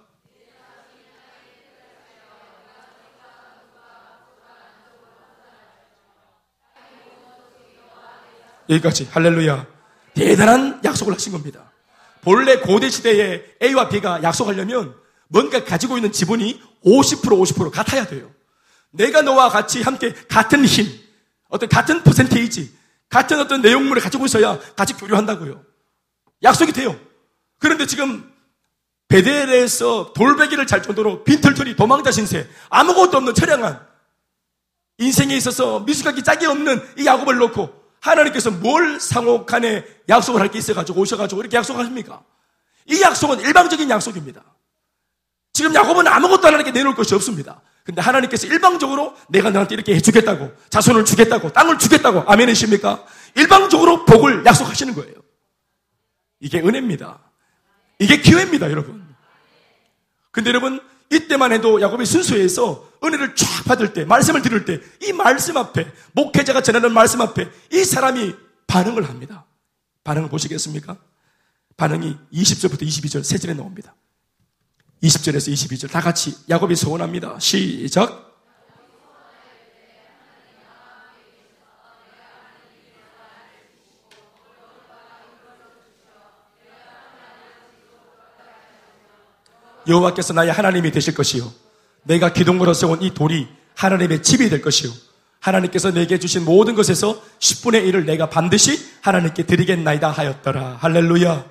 [8.70, 9.66] 여기까지 할렐루야.
[10.14, 11.72] 대단한 약속을 하신 겁니다.
[12.22, 14.96] 본래 고대 시대에 A와 B가 약속하려면
[15.28, 18.32] 뭔가 가지고 있는 지분이 50% 50% 같아야 돼요.
[18.92, 20.88] 내가 너와 같이 함께 같은 힘,
[21.50, 22.74] 어떤 같은 퍼센테이지,
[23.10, 25.64] 같은 어떤 내용물을 가지고 있어야 같이 교류한다고요.
[26.44, 27.00] 약속이 돼요.
[27.60, 28.30] 그런데 지금
[29.08, 33.80] 베델에서 돌베기를 잘 정도로 빈털털이 도망자 신세, 아무것도 없는 처량한
[34.98, 40.60] 인생에 있어서 미숙하기 짝이 없는 이 야곱을 놓고 하나님께서 뭘 상호 간에 약속을 할 게
[40.60, 42.22] 있어가지고 오셔가지고 이렇게 약속하십니까?
[42.86, 44.44] 이 약속은 일방적인 약속입니다.
[45.54, 47.62] 지금 야곱은 아무것도 하나님께 내놓을 것이 없습니다.
[47.84, 53.06] 근데 하나님께서 일방적으로 내가 너한테 이렇게 해주겠다고, 자손을 주겠다고, 땅을 주겠다고, 아멘이십니까?
[53.36, 55.14] 일방적으로 복을 약속하시는 거예요.
[56.40, 57.20] 이게 은혜입니다.
[58.00, 59.04] 이게 기회입니다, 여러분.
[60.32, 60.82] 근데 여러분,
[61.12, 66.62] 이때만 해도 야곱이 순수해서 은혜를 쫙 받을 때, 말씀을 들을 때, 이 말씀 앞에, 목회자가
[66.62, 68.34] 전하는 말씀 앞에 이 사람이
[68.68, 69.46] 반응을 합니다.
[70.04, 70.98] 반응을 보시겠습니까?
[71.78, 73.96] 반응이 20절부터 22절 세 절에 나옵니다.
[75.04, 77.40] 20절에서 22절 다 같이 야곱이 소원합니다.
[77.40, 78.27] 시작.
[89.88, 91.52] 여호와께서 나의 하나님이 되실 것이요.
[92.04, 94.92] 내가 기둥으로 세운 이 돌이 하나님의 집이 될 것이요.
[95.40, 100.78] 하나님께서 내게 주신 모든 것에서 10분의 1을 내가 반드시 하나님께 드리겠나이다 하였더라.
[100.78, 101.46] 할렐루야.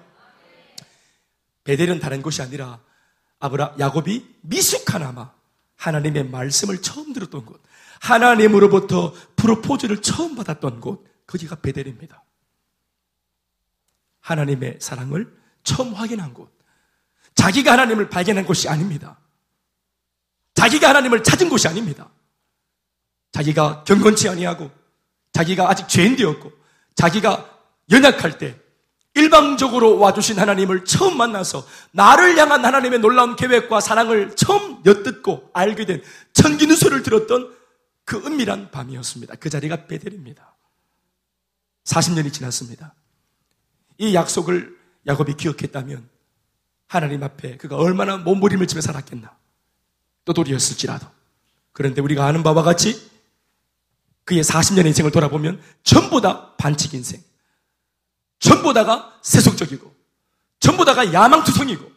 [1.65, 2.81] 베델은 다른 곳이 아니라
[3.39, 5.33] 아브라 야곱이 미숙하나마
[5.77, 7.63] 하나님의 말씀을 처음 들었던 곳
[8.01, 12.23] 하나님으로부터 프로포즈를 처음 받았던 곳 거기가 베델입니다.
[14.21, 15.33] 하나님의 사랑을
[15.63, 16.56] 처음 확인한 곳
[17.47, 19.21] 자기가 하나님을 발견한 곳이 아닙니다.
[20.55, 22.11] 자기가 하나님을 찾은 곳이 아닙니다.
[23.31, 24.69] 자기가 경건치 아니하고
[25.33, 26.51] 자기가 아직 죄인 되었고
[26.97, 27.49] 자기가
[27.93, 28.59] 연약할 때
[29.15, 36.03] 일방적으로 와주신 하나님을 처음 만나서 나를 향한 하나님의 놀라운 계획과 사랑을 처음 엿듣고 알게 된
[36.33, 37.57] 천기 누수를 들었던
[38.05, 39.37] 그 은밀한 밤이었습니다.
[39.37, 40.57] 그 자리가 베델입니다.
[41.85, 42.95] 40년이 지났습니다.
[43.99, 44.77] 이 약속을
[45.07, 46.16] 야곱이 기억했다면
[46.89, 49.37] 하나님 앞에 그가 얼마나 몸부림을 치며 살았겠나.
[50.25, 51.07] 떠돌이였을지라도.
[51.73, 53.11] 그런데 우리가 아는 바와 같이
[54.25, 57.23] 그의 40년의 인생을 돌아보면 전부 다 반칙 인생.
[58.39, 59.95] 전부 다가 세속적이고,
[60.61, 61.91] 전부 다가 야망투성이고,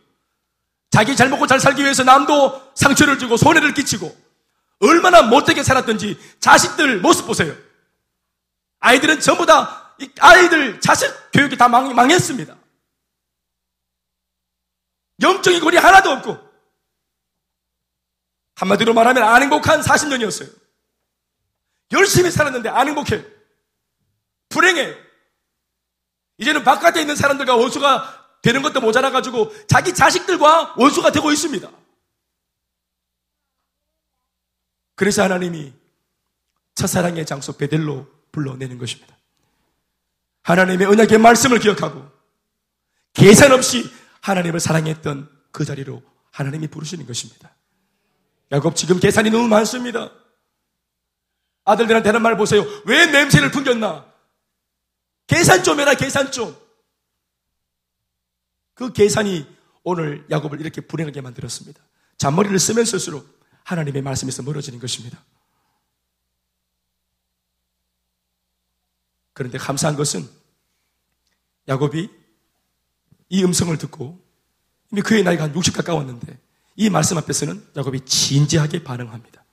[0.92, 4.16] 자기 잘 먹고 잘 살기 위해서 남도 상처를 주고 손해를 끼치고,
[4.80, 7.54] 얼마나 못되게 살았던지 자식들 모습 보세요.
[8.80, 12.56] 아이들은 전부 다, 아이들 자식 교육이 다 망, 망했습니다.
[15.22, 16.50] 영적인 거리 하나도 없고
[18.56, 20.54] 한마디로 말하면 안 행복한 40년이었어요.
[21.92, 23.26] 열심히 살았는데 안 행복해.
[24.50, 24.96] 불행해.
[26.38, 31.70] 이제는 바깥에 있는 사람들과 원수가 되는 것도 모자라가지고 자기 자식들과 원수가 되고 있습니다.
[34.96, 35.74] 그래서 하나님이
[36.76, 39.18] 첫사랑의 장소 베델로 불러내는 것입니다.
[40.44, 42.10] 하나님의 언약의 말씀을 기억하고
[43.14, 43.90] 계산 없이
[44.30, 47.56] 하나님을 사랑했던 그 자리로 하나님이 부르시는 것입니다.
[48.52, 50.12] 야곱 지금 계산이 너무 많습니다.
[51.66, 52.64] 아들들한테 하는 말 보세요.
[52.86, 54.12] 왜 냄새를 풍겼나?
[55.28, 56.56] 계산 좀 해라, 계산 좀.
[58.74, 59.46] 그 계산이
[59.84, 61.82] 오늘 야곱을 이렇게 불행하게 만들었습니다.
[62.18, 63.28] 잔머리를 쓰면 쓸수록
[63.64, 65.24] 하나님의 말씀에서 멀어지는 것입니다.
[69.34, 70.28] 그런데 감사한 것은
[71.68, 72.19] 야곱이
[73.30, 74.20] 이 음성을 듣고
[74.92, 76.38] 이미 그의 나이가 한 60 가까웠는데
[76.76, 79.44] 이 말씀 앞에서는 야곱이 진지하게 반응합니다.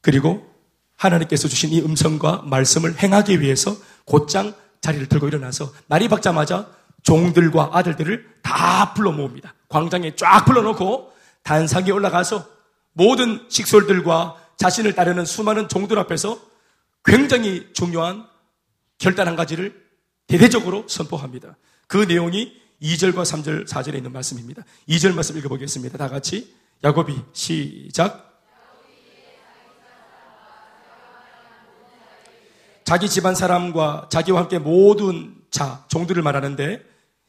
[0.00, 0.54] 그리고
[0.96, 6.70] 하나님께서 주신 이 음성과 말씀을 행하기 위해서 곧장 자리를 들고 일어나서 날이 밝자마자
[7.02, 9.54] 종들과 아들들을 다 불러 모읍니다.
[9.68, 12.48] 광장에 쫙 불러놓고 단상에 올라가서
[12.92, 16.40] 모든 식솔들과 자신을 따르는 수많은 종들 앞에서
[17.04, 18.26] 굉장히 중요한
[18.98, 19.85] 결단 한 가지를
[20.26, 21.56] 대대적으로 선포합니다.
[21.86, 24.64] 그 내용이 2절과 3절, 4절에 있는 말씀입니다.
[24.88, 25.96] 2절 말씀 읽어보겠습니다.
[25.98, 26.54] 다 같이.
[26.84, 28.26] 야곱이 시작.
[32.84, 36.84] 자기 집안 사람과 자기와 함께 모든 자, 종들을 말하는데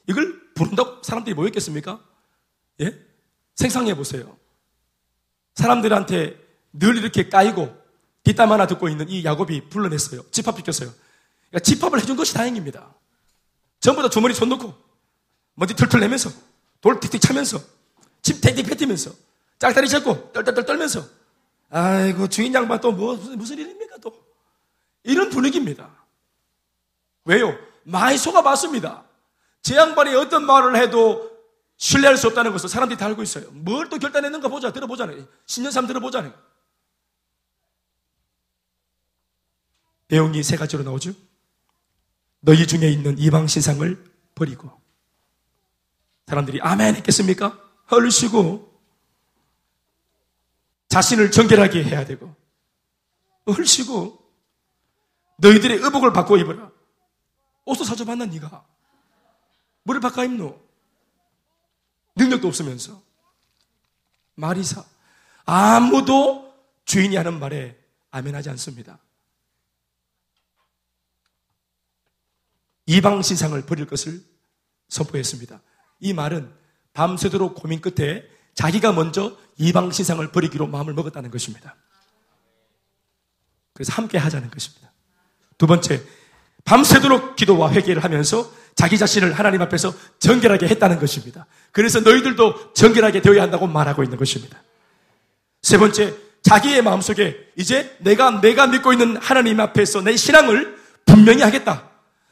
[0.08, 2.00] 이걸 부른다고 사람들이 뭐였겠습니까?
[2.82, 2.94] 예?
[3.56, 4.38] 생상해 보세요.
[5.56, 6.38] 사람들한테
[6.74, 7.76] 늘 이렇게 까이고
[8.24, 10.22] 뒷담 하나 듣고 있는 이 야곱이 불러냈어요.
[10.30, 10.92] 집합시켰어요.
[11.50, 12.94] 그러니까 집합을 해준 것이 다행입니다.
[13.80, 14.74] 전부 다 주머니 손 넣고
[15.56, 16.30] 먼지 털털 내면서
[16.82, 17.60] 돌 틱틱 차면서
[18.22, 19.12] 집 탱탱 뱉으면서
[19.60, 21.06] 짝다리 잡고 떨떨떨 떨면서
[21.70, 24.14] 아이고 주인 양반 또 뭐, 무슨, 무슨 일입니까 또
[25.04, 25.90] 이런 분위기입니다.
[27.26, 27.58] 왜요?
[27.84, 29.04] 많이 속아봤습니다.
[29.62, 31.32] 제 양반이 어떤 말을 해도
[31.78, 33.50] 신뢰할 수 없다는 것을 사람들이 다 알고 있어요.
[33.52, 35.28] 뭘 또 결단했는가 보자, 들어보자는.
[35.46, 36.34] 10년 삼 들어보자는.
[40.10, 41.14] 내용이 세 가지로 나오죠.
[42.40, 44.72] 너희 중에 있는 이방 신상을 버리고
[46.28, 47.60] 사람들이 아멘 했겠습니까?
[47.90, 48.82] 헐시고
[50.90, 52.36] 자신을 정결하게 해야 되고
[53.48, 54.26] 헐시고
[55.38, 56.72] 너희들의 의복을 바꿔 입어라.
[57.66, 58.66] 옷도 사줘봤나 네가?
[59.84, 60.60] 물을 바꿔 입노?
[62.16, 63.02] 능력도 없으면서
[64.36, 64.84] 마리사
[65.46, 66.54] 아무도
[66.86, 67.78] 주인이 하는 말에
[68.12, 69.00] 아멘하지 않습니다.
[72.88, 74.22] 이방 신상을 버릴 것을
[74.90, 75.62] 선포했습니다.
[76.00, 76.50] 이 말은
[76.94, 78.26] 밤새도록 고민 끝에
[78.56, 81.76] 자기가 먼저 이방 신상을 버리기로 마음을 먹었다는 것입니다.
[83.74, 84.92] 그래서 함께 하자는 것입니다.
[85.58, 86.02] 두 번째,
[86.66, 91.46] 밤새도록 기도와 회개를 하면서 자기 자신을 하나님 앞에서 정결하게 했다는 것입니다.
[91.72, 94.64] 그래서 너희들도 정결하게 되어야 한다고 말하고 있는 것입니다.
[95.62, 101.87] 세 번째, 자기의 마음속에 이제 내가 내가 믿고 있는 하나님 앞에서 내 신앙을 분명히 하겠다.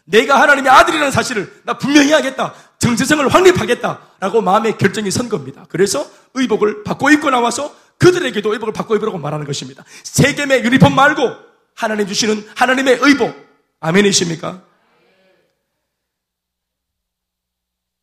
[0.06, 2.53] 내가 하나님의 아들이라는 사실을 나 분명히 하겠다.
[2.80, 5.66] 정체성을 확립하겠다라고 마음의 결정이 선 겁니다.
[5.70, 9.84] 그래서 의복을 바꿔 입고 나와서 그들에게도 의복을 바꿔 입으라고 말하는 것입니다.
[10.03, 11.22] 세겜의 유니폼 말고
[11.74, 13.34] 하나님 주시는 하나님의 의복.
[13.80, 14.64] 아멘이십니까?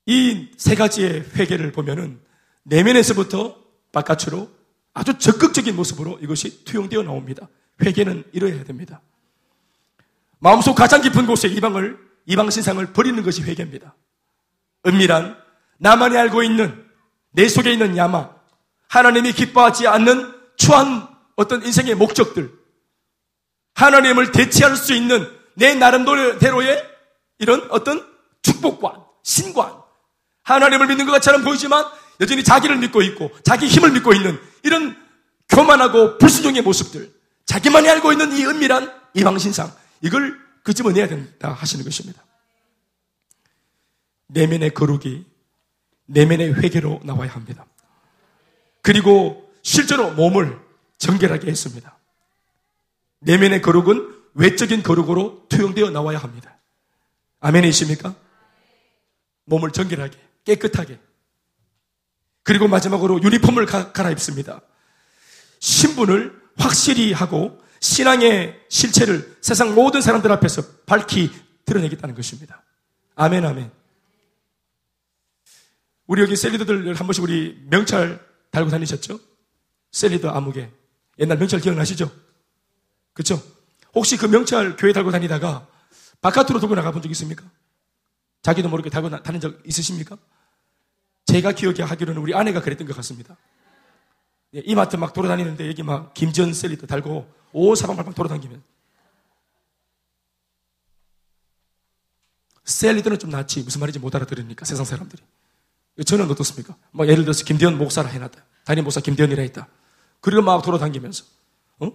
[0.06, 2.20] 이 세 가지의 회개를 보면은
[2.64, 3.56] 내면에서부터
[3.92, 4.50] 바깥으로
[4.94, 7.48] 아주 적극적인 모습으로 이것이 투영되어 나옵니다.
[7.82, 9.00] 회개는 이뤄야 됩니다.
[10.42, 13.94] 마음속 가장 깊은 곳에 이방을, 이방 신상을 버리는 것이 회개입니다.
[14.84, 15.36] 은밀한,
[15.78, 16.84] 나만이 알고 있는,
[17.30, 18.28] 내 속에 있는 야마,
[18.88, 22.52] 하나님이 기뻐하지 않는 추한 어떤 인생의 목적들,
[23.74, 26.90] 하나님을 대체할 수 있는 내 나름대로의
[27.38, 28.04] 이런 어떤
[28.42, 29.72] 축복관, 신관,
[30.42, 31.84] 하나님을 믿는 것처럼 보이지만
[32.20, 34.96] 여전히 자기를 믿고 있고 자기 힘을 믿고 있는 이런
[35.48, 37.12] 교만하고 불순종의 모습들,
[37.46, 42.24] 자기만이 알고 있는 이 은밀한 이방신상, 이걸 끄집어내야 된다 하시는 것입니다.
[44.26, 45.24] 내면의 거룩이
[46.06, 47.64] 내면의 회개로 나와야 합니다.
[48.82, 50.58] 그리고 실제로 몸을
[50.98, 51.96] 정결하게 했습니다.
[53.20, 56.58] 내면의 거룩은 외적인 거룩으로 투영되어 나와야 합니다.
[57.40, 58.14] 아멘이십니까?
[59.44, 60.98] 몸을 정결하게, 깨끗하게.
[62.42, 64.60] 그리고 마지막으로 유니폼을 가, 갈아입습니다.
[65.60, 71.30] 신분을 확실히 하고 신앙의 실체를 세상 모든 사람들 앞에서 밝히
[71.64, 72.62] 드러내겠다는 것입니다.
[73.16, 73.70] 아멘, 아멘.
[76.06, 79.18] 우리 여기 셀리더들 한 번씩 우리 명찰 달고 다니셨죠?
[79.90, 80.70] 셀리더 아무개.
[81.18, 82.10] 옛날 명찰 기억나시죠?
[83.14, 83.42] 그쵸?
[83.94, 85.66] 혹시 그 명찰 교회 달고 다니다가
[86.20, 87.44] 바깥으로 들고 나가 본 적 있습니까?
[88.42, 90.16] 자기도 모르게 달고 다닌 적 있으십니까?
[91.26, 93.36] 제가 기억이 하기로는 우리 아내가 그랬던 것 같습니다.
[94.54, 98.62] 예, 이마트 막 돌아다니는데 여기 막 김전 셀리더 달고 온 사방팔방 돌아다니면
[102.64, 105.22] 셀리더는 좀 낫지 무슨 말인지 못 알아들으니까 세상 사람들이
[106.06, 106.76] 저는 어떻습니까?
[106.92, 109.68] 뭐 예를 들어서 김대현 목사라 해놨다 담임 목사 김대현이라 했다
[110.20, 111.24] 그리고 막 돌아다니면서
[111.80, 111.90] 어?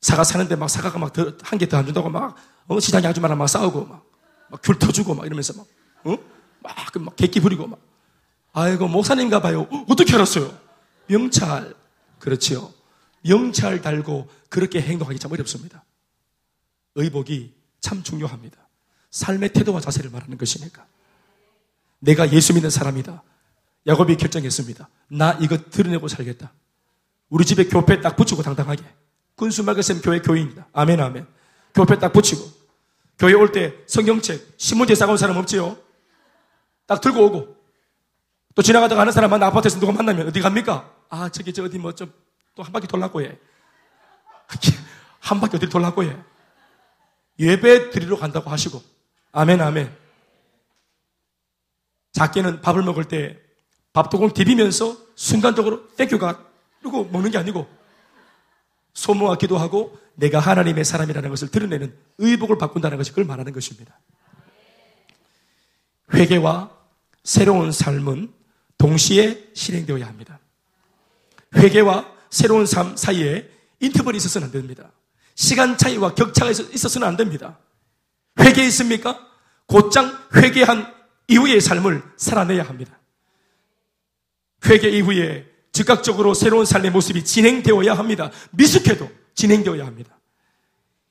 [0.00, 2.36] 사과 사는데 막 사과가 막 한 개 더 안 준다고 막
[2.66, 2.80] 어?
[2.80, 4.04] 시장에 아줌마랑 막 싸우고 막,
[4.50, 5.66] 막 귤 터주고 막 이러면서 막
[6.04, 6.16] 어?
[6.60, 7.78] 막, 그막 객기 부리고 막
[8.54, 10.67] 아이고 목사님가 봐요 어, 어떻게 알았어요?
[11.08, 11.74] 명찰
[12.18, 12.72] 그렇지요
[13.22, 15.84] 명찰 달고 그렇게 행동하기 참 어렵습니다.
[16.94, 18.56] 의복이 참 중요합니다.
[19.10, 20.86] 삶의 태도와 자세를 말하는 것이니까.
[22.00, 23.22] 내가 예수 믿는 사람이다.
[23.86, 24.88] 야곱이 결정했습니다.
[25.08, 26.52] 나 이거 드러내고 살겠다.
[27.28, 28.84] 우리 집에 교패 딱 붙이고 당당하게.
[29.34, 30.68] 군수 말그쌤 교회 교인이다.
[30.72, 31.26] 아멘, 아멘.
[31.74, 32.42] 교패 딱 붙이고.
[33.18, 35.76] 교회 올 때 성경책, 신문지 싸고 온 사람 없지요?
[36.86, 37.56] 딱 들고 오고.
[38.54, 40.92] 또 지나가다가 하는 사람 만 아파트에서 누가 만나면 어디 갑니까?
[41.08, 42.12] 아, 저기 저 어디 뭐 좀
[42.58, 43.38] 또 한 바퀴 돌라고 해.
[45.20, 46.16] 한 바퀴 어디 돌라고 해.
[47.38, 48.82] 예배 드리러 간다고 하시고.
[49.30, 49.96] 아멘, 아멘.
[52.10, 53.38] 작게는 밥을 먹을 때
[53.92, 56.44] 밥도공 디비면서 순간적으로 땡큐가
[56.80, 57.68] 그리고 먹는 게 아니고
[58.94, 64.00] 소모와 기도하고 내가 하나님의 사람이라는 것을 드러내는 의복을 바꾼다는 것이 그걸 말하는 것입니다.
[66.12, 66.76] 회개와
[67.22, 68.34] 새로운 삶은
[68.78, 70.40] 동시에 실행되어야 합니다.
[71.54, 73.48] 회개와 새로운 삶 사이에
[73.80, 74.90] 인터벌이 있어서는 안 됩니다.
[75.34, 77.58] 시간 차이와 격차가 있어서는 안 됩니다.
[78.40, 79.26] 회개했습니까?
[79.66, 80.92] 곧장 회개한
[81.28, 82.98] 이후의 삶을 살아내야 합니다.
[84.66, 88.30] 회개 이후에 즉각적으로 새로운 삶의 모습이 진행되어야 합니다.
[88.50, 90.18] 미숙해도 진행되어야 합니다.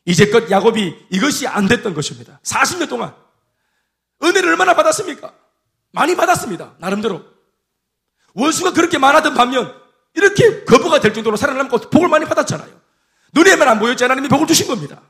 [0.05, 2.39] 이제껏 야곱이 이것이 안 됐던 것입니다.
[2.43, 3.15] 40년 동안
[4.23, 5.33] 은혜를 얼마나 받았습니까?
[5.91, 6.75] 많이 받았습니다.
[6.79, 7.23] 나름대로.
[8.33, 9.73] 원수가 그렇게 많았던 반면
[10.13, 12.69] 이렇게 거부가 될 정도로 살아남고 복을 많이 받았잖아요.
[13.33, 15.01] 눈에만 안 보였지 하나님이 복을 주신 겁니다.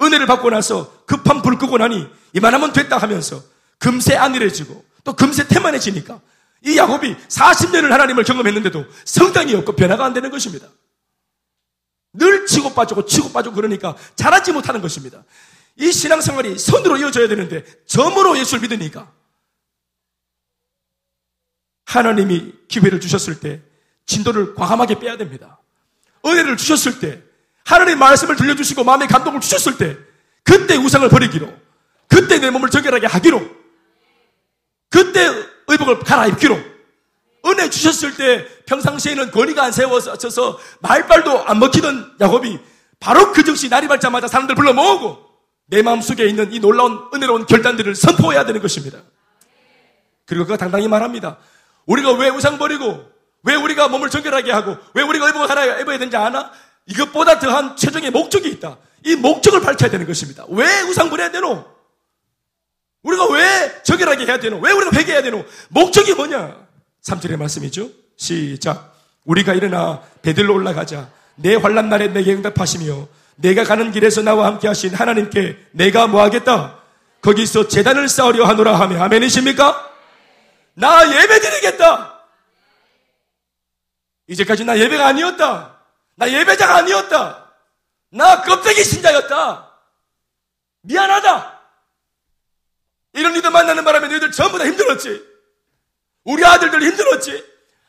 [0.00, 3.42] 은혜를 받고 나서 급한 불 끄고 나니 이만하면 됐다 하면서
[3.78, 6.20] 금세 안일해지고 또 금세 태만해지니까
[6.64, 10.66] 이 야곱이 40년을 하나님을 경험했는데도 성장이 없고 변화가 안 되는 것입니다.
[12.14, 15.24] 늘 치고 빠지고 치고 빠지고 그러니까 잘하지 못하는 것입니다.
[15.76, 19.10] 이 신앙생활이 선으로 이어져야 되는데 점으로 예수를 믿으니까
[21.92, 23.60] 하나님이 기회를 주셨을 때
[24.06, 25.58] 진도를 과감하게 빼야 됩니다.
[26.24, 27.22] 은혜를 주셨을 때
[27.64, 29.96] 하나님의 말씀을 들려주시고 마음의 감동을 주셨을 때
[30.42, 31.52] 그때 우상을 버리기로
[32.08, 33.42] 그때 내 몸을 정결하게 하기로
[34.88, 35.28] 그때
[35.68, 36.58] 의복을 갈아입기로
[37.46, 42.58] 은혜 주셨을 때 평상시에는 거리가 안 세워져서 말발도 안 먹히던 야곱이
[43.00, 45.18] 바로 그 즉시 날이 밝자마자 사람들 불러 모으고
[45.66, 49.00] 내 마음속에 있는 이 놀라운 은혜로운 결단들을 선포해야 되는 것입니다.
[50.26, 51.38] 그리고 그가 당당히 말합니다.
[51.86, 53.04] 우리가 왜 우상 버리고
[53.44, 56.50] 왜 우리가 몸을 정결하게 하고 왜 우리가 의복을 하나 입어야 되는지 아나?
[56.86, 58.78] 이것보다 더한 최종의 목적이 있다.
[59.04, 60.44] 이 목적을 밝혀야 되는 것입니다.
[60.48, 61.64] 왜 우상 버려야 되노?
[63.02, 64.58] 우리가 왜 정결하게 해야 되노?
[64.58, 65.44] 왜 우리가 회개해야 되노?
[65.68, 66.56] 목적이 뭐냐?
[67.04, 67.88] 3절의 말씀이죠.
[68.16, 68.94] 시작.
[69.24, 71.10] 우리가 일어나 베들로 올라가자.
[71.34, 76.78] 내 환란 날에 내게 응답하시며 내가 가는 길에서 나와 함께 하신 하나님께 내가 뭐 하겠다?
[77.22, 79.91] 거기서 재단을 쌓으려 하노라 하며 아멘이십니까?
[80.74, 82.20] 나 예배 드리겠다.
[84.26, 85.78] 이제까지 나 예배가 아니었다.
[86.14, 87.52] 나 예배자가 아니었다.
[88.10, 89.70] 나 껍데기 신자였다.
[90.82, 91.60] 미안하다.
[93.14, 95.22] 이런 이들 만나는 바람에 너희들 전부 다 힘들었지.
[96.24, 97.44] 우리 아들들 힘들었지.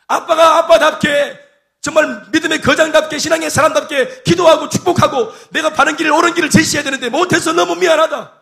[0.07, 1.39] 아빠가 아빠답게
[1.81, 7.51] 정말 믿음의 거장답게 신앙의 사람답게 기도하고 축복하고 내가 바른 길을 옳은 길을 제시해야 되는데 못해서
[7.51, 8.41] 너무 미안하다.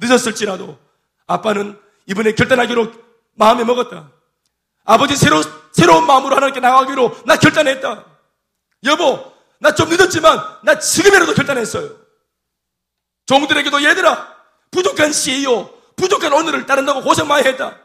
[0.00, 0.78] 늦었을지라도
[1.26, 3.09] 아빠는 이번에 결단하기로
[3.40, 4.10] 마음에 먹었다.
[4.84, 8.04] 아버지 새로, 새로운 마음으로 하나님께 나가기로 나 결단했다.
[8.84, 11.90] 여보, 나 좀 늦었지만 나 지금이라도 결단했어요.
[13.26, 14.36] 종들에게도 얘들아,
[14.70, 17.78] 부족한 CEO, 부족한 오늘을 따른다고 고생 많이 했다.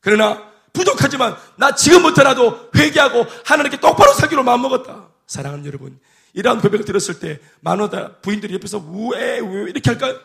[0.00, 0.42] 그러나
[0.74, 5.08] 부족하지만 나 지금부터라도 회개하고 하나님께 똑바로 살기로 마음먹었다.
[5.26, 5.98] 사랑하는 여러분,
[6.34, 10.18] 이러한 고백을 들었을 때 만호다 부인들이 옆에서 우에 우 이렇게 할까요?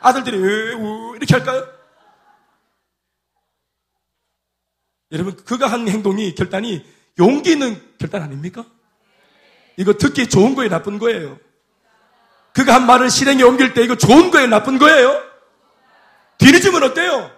[0.00, 1.77] 아들들이 우우 이렇게 할까요?
[5.12, 6.84] 여러분, 그가 한 행동이 결단이
[7.18, 8.64] 용기 있는 결단 아닙니까?
[9.76, 11.38] 이거 듣기 좋은 거예요, 나쁜 거예요?
[12.52, 15.22] 그가 한 말을 실행에 옮길 때 이거 좋은 거예요, 나쁜 거예요?
[16.38, 17.30] 뒤늦으면 어때요?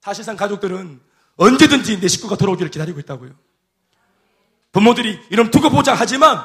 [0.00, 1.00] 사실상 가족들은
[1.36, 3.32] 언제든지 내 식구가 돌아오기를 기다리고 있다고요.
[4.72, 6.42] 부모들이 이런 두고 보자 하지만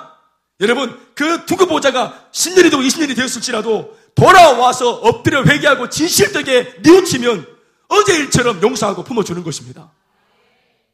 [0.60, 7.55] 여러분 그 두고 보자가 10년이고 20년이 되었을지라도 돌아와서 엎드려 회개하고 진실되게 뉘우치면
[7.88, 9.92] 어제 일처럼 용서하고 품어주는 것입니다.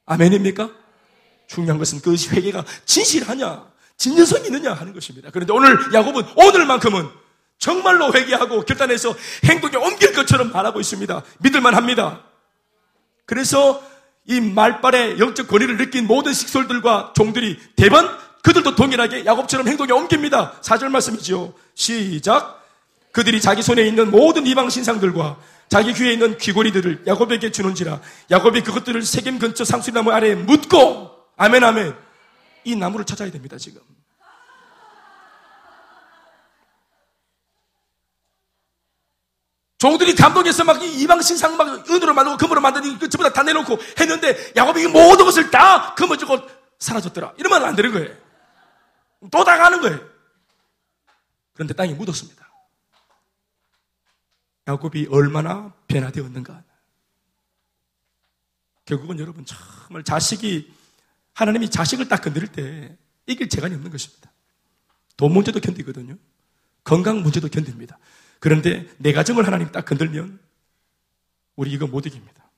[0.06, 0.70] 아멘입니까?
[1.48, 3.66] 중요한 것은 그 회개가 진실하냐,
[3.98, 5.30] 진정성이 있느냐 하는 것입니다.
[5.32, 7.10] 그런데 오늘 야곱은 오늘만큼은
[7.58, 9.16] 정말로 회개하고 결단해서
[9.46, 11.24] 행동에 옮길 것처럼 말하고 있습니다.
[11.40, 12.24] 믿을만 합니다.
[13.26, 13.84] 그래서
[14.26, 18.10] 이 말발의 영적 권위를 느낀 모든 식솔들과 종들이 대번
[18.42, 20.54] 그들도 동일하게 야곱처럼 행동에 옮깁니다.
[20.62, 21.54] 사절 말씀이지요.
[21.76, 22.62] 시작.
[23.12, 25.38] 그들이 자기 손에 있는 모든 이방 신상들과
[25.72, 28.02] 자기 귀에 있는 귀고리들을 야곱에게 주는지라.
[28.30, 31.96] 야곱이 그것들을 세겜 근처 상수나무 아래에 묻고 아멘 아멘.
[32.66, 33.80] 이 나무를 찾아야 됩니다 지금.
[39.78, 43.80] 종들이 감동해서 막 이방 신상 막 은으로 만들고 금으로 만드는 그 전부 다, 다 내놓고
[43.98, 46.38] 했는데 야곱이 모든 것을 다 금어주고
[46.80, 47.36] 사라졌더라.
[47.38, 48.14] 이러면 안 되는 거예요.
[49.32, 50.02] 또 당하는 거예요.
[51.54, 52.41] 그런데 땅이 묻었습니다
[54.72, 56.64] 야곱이 얼마나 변화되었는가.
[58.86, 60.72] 결국은 여러분 정말 자식이
[61.34, 62.98] 하나님이 자식을 딱 건드릴 때
[63.28, 64.32] 이길 재간이 없는 것입니다.
[65.18, 66.18] 돈 문제도 견디거든요.
[66.84, 68.00] 건강 문제도 견딥니다.
[68.40, 70.40] 그런데 내 가정을 하나님 딱 건들면
[71.56, 72.50] 우리 이거 못 이깁니다.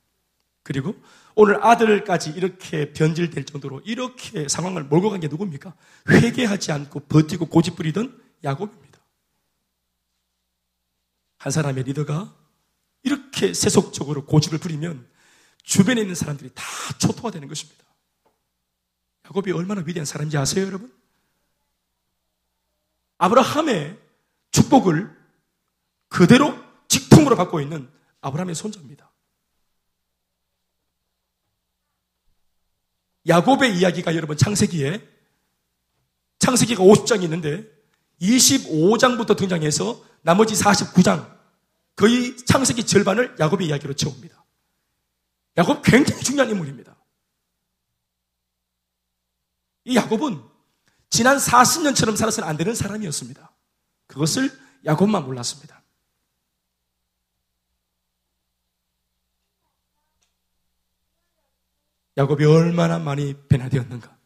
[0.64, 0.95] 그리고
[1.36, 5.74] 오늘 아들까지 이렇게 변질될 정도로 이렇게 상황을 몰고 간 게 누굽니까?
[6.09, 8.82] 회개하지 않고 버티고 고집 부리던 야곱입니다.
[11.44, 12.34] 한 사람의 리더가
[13.04, 15.06] 이렇게 세속적으로 고집을 부리면
[15.62, 16.64] 주변에 있는 사람들이 다
[17.00, 17.84] 초토화 되는 것입니다.
[19.26, 20.89] 야곱이 얼마나 위대한 사람인지 아세요, 여러분?
[23.18, 24.00] 아브라함의
[24.52, 25.14] 축복을
[26.08, 27.91] 그대로 직통으로 받고 있는
[28.22, 29.12] 아브라함의 손자입니다.
[33.28, 35.06] 야곱의 이야기가 여러분 창세기에
[36.39, 37.70] 창세기가 50장이 있는데
[38.22, 41.32] 25장부터 등장해서 나머지 49장
[41.95, 44.43] 거의 창세기 절반을 야곱의 이야기로 채웁니다.
[45.57, 46.97] 야곱 굉장히 중요한 인물입니다.
[49.86, 50.41] 이 야곱은
[51.09, 53.51] 지난 40년처럼 살아서는 안 되는 사람이었습니다.
[54.07, 54.49] 그것을
[54.86, 55.84] 야곱만 몰랐습니다.
[62.15, 64.17] 야곱이 얼마나 많이 변화되었는가.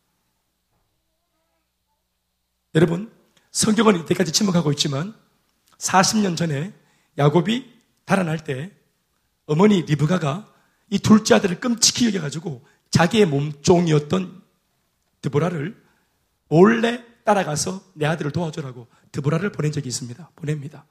[2.75, 3.11] 여러분,
[3.51, 5.26] 성경은 이때까지 침묵하고 있지만
[5.77, 6.73] 40년 전에
[7.17, 7.73] 야곱이
[8.05, 8.71] 달아날 때
[9.45, 10.53] 어머니 리브가가
[10.89, 14.41] 이 둘째 아들을 끔찍히 여겨가지고 자기의 몸종이었던
[15.21, 15.81] 드보라를
[16.47, 20.31] 몰래 따라가서 내 아들을 도와주라고 드보라를 보낸 적이 있습니다.
[20.35, 20.85] 보냅니다.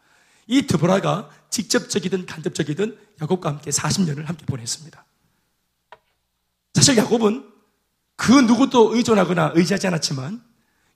[0.47, 5.05] 이 드보라가 직접적이든 간접적이든 야곱과 함께 40년을 함께 보냈습니다.
[6.75, 7.51] 사실 야곱은
[8.17, 10.43] 그 누구도 의존하거나 의지하지 않았지만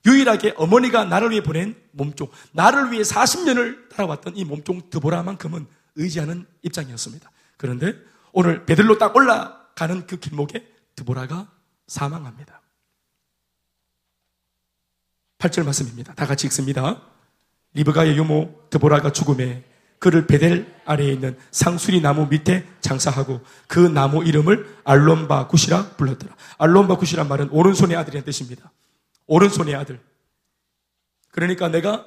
[0.05, 7.29] 유일하게 어머니가 나를 위해 보낸 몸종, 나를 위해 40년을 따라왔던 이 몸종 드보라만큼은 의지하는 입장이었습니다.
[7.57, 7.93] 그런데
[8.31, 11.49] 오늘 베들로 딱 올라가는 그 길목에 드보라가
[11.87, 12.61] 사망합니다.
[15.37, 16.13] 8절 말씀입니다.
[16.13, 17.01] 다 같이 읽습니다.
[17.73, 19.63] 리브가의 유모 드보라가 죽음에
[19.99, 26.35] 그를 베델 아래에 있는 상수리 나무 밑에 장사하고 그 나무 이름을 알론바 굿이라 불렀더라.
[26.57, 28.71] 알론바 굿이란 말은 오른손의 아들이라는 뜻입니다.
[29.31, 30.01] 오른손의 아들.
[31.29, 32.05] 그러니까 내가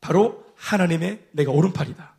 [0.00, 2.14] 바로 하나님의 내가 오른팔이다.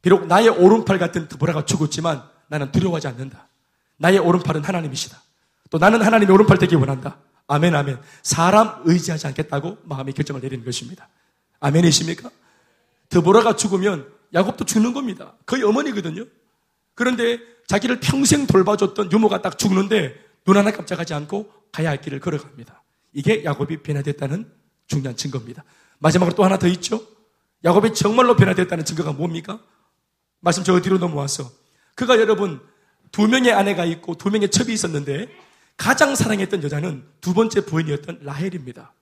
[0.00, 3.48] 비록 나의 오른팔 같은 드보라가 죽었지만 나는 두려워하지 않는다.
[3.96, 5.20] 나의 오른팔은 하나님이시다.
[5.70, 7.18] 또 나는 하나님의 오른팔 되기 원한다.
[7.48, 8.00] 아멘, 아멘.
[8.22, 11.08] 사람 의지하지 않겠다고 마음의 결정을 내리는 것입니다.
[11.58, 12.30] 아멘이십니까?
[13.08, 15.32] 드보라가 죽으면 야곱도 죽는 겁니다.
[15.46, 16.26] 거의 어머니거든요.
[16.94, 22.82] 그런데 자기를 평생 돌봐줬던 유모가 딱 죽는데 눈 하나 깜짝하지 않고 가야 할 길을 걸어갑니다.
[23.18, 24.48] 이게 야곱이 변화됐다는
[24.86, 25.64] 중요한 증거입니다.
[25.98, 27.04] 마지막으로 또 하나 더 있죠?
[27.64, 29.60] 야곱이 정말로 변화됐다는 증거가 뭡니까?
[30.38, 31.50] 말씀 저 어디로 넘어와서
[31.96, 32.60] 그가 여러분
[33.10, 35.28] 두 명의 아내가 있고 두 명의 첩이 있었는데
[35.76, 38.94] 가장 사랑했던 여자는 두 번째 부인이었던 라헬입니다.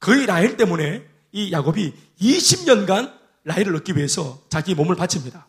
[0.00, 3.12] 거의 라헬 때문에 이 야곱이 20년간
[3.44, 5.46] 라헬을 얻기 위해서 자기 몸을 바칩니다.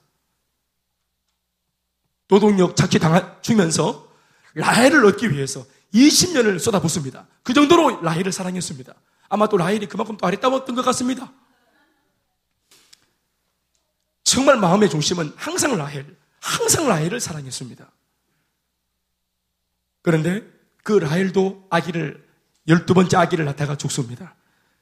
[2.27, 4.11] 노동력 착취 당하면서
[4.55, 7.27] 라헬을 얻기 위해서 20년을 쏟아붓습니다.
[7.43, 8.93] 그 정도로 라헬을 사랑했습니다.
[9.29, 11.31] 아마 또 라헬이 그만큼 또 아리따웠던 것 같습니다.
[14.23, 16.05] 정말 마음의 중심은 항상 라헬,
[16.39, 17.89] 항상 라헬을 사랑했습니다.
[20.01, 20.43] 그런데
[20.83, 22.25] 그 라헬도 아기를,
[22.67, 24.35] 열두 번째 아기를 낳다가 죽습니다.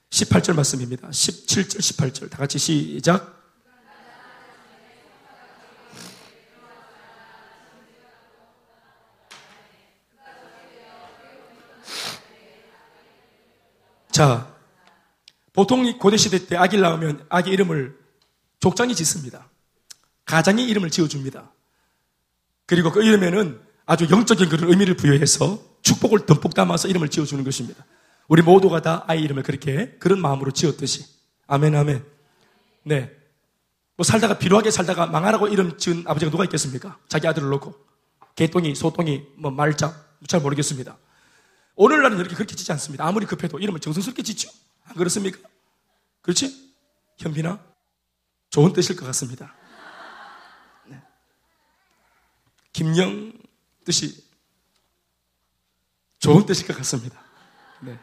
[0.09, 1.09] 18절 말씀입니다.
[1.09, 2.29] 17절, 18절.
[2.29, 3.44] 다 같이 시작.
[14.15, 14.49] 자,
[15.51, 17.99] 보통 고대 시대 때 아기를 낳으면 아기 이름을
[18.61, 19.49] 족장이 짓습니다.
[20.23, 21.51] 가장이 이름을 지어줍니다.
[22.65, 27.85] 그리고 그 이름에는 아주 영적인 그런 의미를 부여해서 축복을 듬뿍 담아서 이름을 지어주는 것입니다.
[28.29, 31.03] 우리 모두가 다 아이 이름을 그렇게 그런 마음으로 지었듯이.
[31.47, 32.01] 아멘, 아멘.
[32.83, 33.11] 네.
[33.97, 36.97] 뭐 살다가 비루하게 살다가 망하라고 이름 지은 아버지가 누가 있겠습니까?
[37.09, 37.75] 자기 아들을 놓고.
[38.35, 39.93] 개똥이, 소똥이, 뭐 말자,
[40.25, 40.97] 잘 모르겠습니다.
[41.75, 43.05] 오늘날은 이렇게 그렇게 짓지 않습니다.
[43.05, 44.49] 아무리 급해도 이름을 정성스럽게 짓죠?
[44.85, 45.39] 안 그렇습니까?
[46.21, 46.73] 그렇지?
[47.17, 47.59] 현빈아?
[48.49, 49.53] 좋은 뜻일 것 같습니다.
[50.87, 51.01] 네.
[52.71, 53.33] 김영
[53.83, 54.23] 뜻이
[56.19, 57.21] 좋은 뜻일 것 같습니다.
[57.81, 57.99] 네.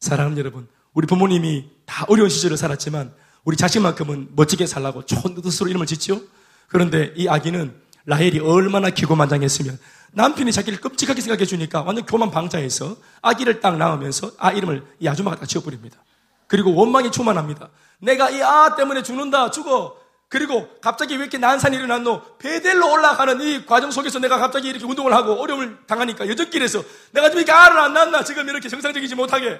[0.00, 5.86] 사랑하는 여러분, 우리 부모님이 다 어려운 시절을 살았지만 우리 자식만큼은 멋지게 살라고 좋은 뜻으로 이름을
[5.86, 6.20] 짓죠.
[6.66, 9.78] 그런데 이 아기는 라헬이 얼마나 기고만장했으면
[10.12, 15.36] 남편이 자기를 끔찍하게 생각해 주니까 완전 교만 방자해서 아기를 딱 낳으면서 아 이름을 이 아줌마가
[15.36, 15.98] 딱 지어버립니다.
[16.46, 17.68] 그리고 원망이 충만합니다.
[18.00, 19.96] 내가 이 아 때문에 죽는다, 죽어.
[20.30, 22.36] 그리고 갑자기 왜 이렇게 난산이 일어났노?
[22.38, 26.82] 베델로 올라가는 이 과정 속에서 내가 갑자기 이렇게 운동을 하고 어려움을 당하니까 여전길에서
[27.12, 28.22] 내가 좀 이렇게 알을 안 낳나?
[28.24, 29.58] 지금 이렇게 정상적이지 못하게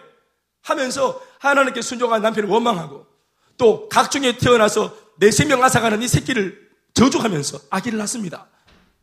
[0.63, 3.07] 하면서 하나님께 순종한 남편을 원망하고
[3.57, 8.47] 또 각중에 태어나서 내 생명 앗아가는 이 새끼를 저주하면서 아기를 낳습니다.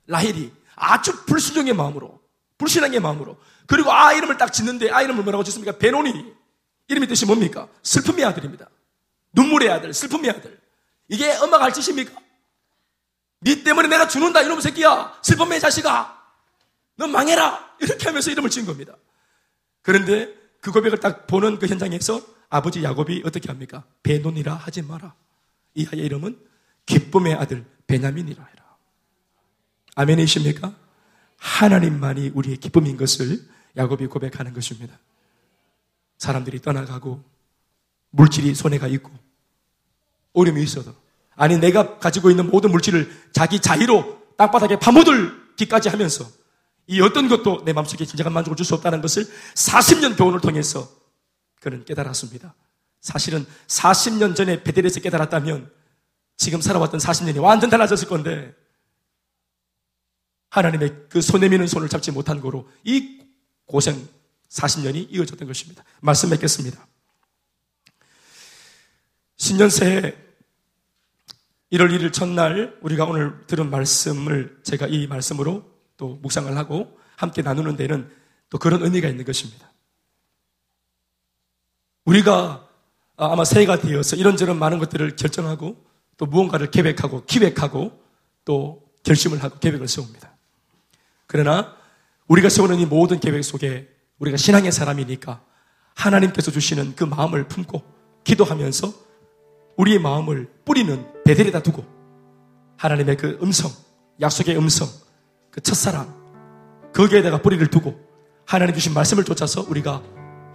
[0.08, 2.22] 라헬이 아주 불순종의 마음으로,
[2.58, 3.38] 불신앙의 마음으로.
[3.68, 5.78] 그리고 아 이름을 딱 짓는데 아 이름을 뭐라고 짓습니까?
[5.78, 6.34] 베노니.
[6.88, 7.68] 이름의 뜻이 뭡니까?
[7.84, 8.70] 슬픔의 아들입니다.
[9.34, 10.60] 눈물의 아들, 슬픔의 아들.
[11.08, 12.14] 이게 엄마가 할 짓입니까?
[13.42, 15.20] 네 때문에 내가 죽는다 이놈 새끼야.
[15.22, 16.16] 슬픔의 자식아.
[16.98, 17.76] 너 망해라.
[17.80, 18.96] 이렇게 하면서 이름을 지은 겁니다.
[19.82, 23.84] 그런데 그 고백을 딱 보는 그 현장에서 아버지 야곱이 어떻게 합니까?
[24.04, 25.14] 베논이라 하지 마라.
[25.74, 26.40] 이 아이의 이름은
[26.86, 28.65] 기쁨의 아들 베냐민이라 해라.
[29.96, 30.74] 아멘이십니까?
[31.38, 33.42] 하나님만이 우리의 기쁨인 것을
[33.78, 34.98] 야곱이 고백하는 것입니다.
[36.18, 37.24] 사람들이 떠나가고
[38.12, 39.12] 물질이 손해가 있고
[40.34, 40.94] 어려움이 있어도
[41.36, 46.26] 아니 내가 가지고 있는 모든 물질을 자기 자의로 땅바닥에 파묻을기까지 하면서
[46.88, 49.26] 이 어떤 것도 내 마음속에 진정한 만족을 줄 수 없다는 것을
[49.56, 50.88] 40년 교훈을 통해서
[51.60, 52.54] 그는 깨달았습니다.
[53.02, 55.72] 사실은 40년 전에 베델에서 깨달았다면
[56.38, 58.54] 지금 살아왔던 40년이 완전 달라졌을 건데
[60.56, 63.20] 하나님의 그 손에 미는 손을 잡지 못한 거로 이
[63.66, 64.08] 고생
[64.50, 65.84] 40년이 이어졌던 것입니다.
[66.00, 66.88] 말씀 맺겠습니다.
[69.36, 70.16] 신년새해
[71.74, 77.76] 1월 1일 첫날 우리가 오늘 들은 말씀을 제가 이 말씀으로 또 묵상을 하고 함께 나누는
[77.76, 78.10] 데는
[78.50, 79.74] 또 그런 의미가 있는 것입니다.
[82.06, 82.70] 우리가
[83.18, 85.84] 아마 새해가 되어서 이런저런 많은 것들을 결정하고
[86.16, 88.02] 또 무언가를 계획하고 기획하고
[88.46, 90.35] 또 결심을 하고 계획을 세웁니다.
[91.28, 91.76] 그러나
[92.28, 93.88] 우리가 세우는 이 모든 계획 속에
[94.20, 95.42] 우리가 신앙의 사람이니까
[95.96, 97.84] 하나님께서 주시는 그 마음을 품고
[98.24, 98.94] 기도하면서
[99.78, 101.86] 우리의 마음을 뿌리는 베델에다 두고
[102.78, 103.72] 하나님의 그 음성,
[104.20, 104.88] 약속의 음성,
[105.52, 106.14] 그 첫사랑,
[106.94, 108.00] 거기에다가 뿌리를 두고
[108.46, 110.02] 하나님 주신 말씀을 쫓아서 우리가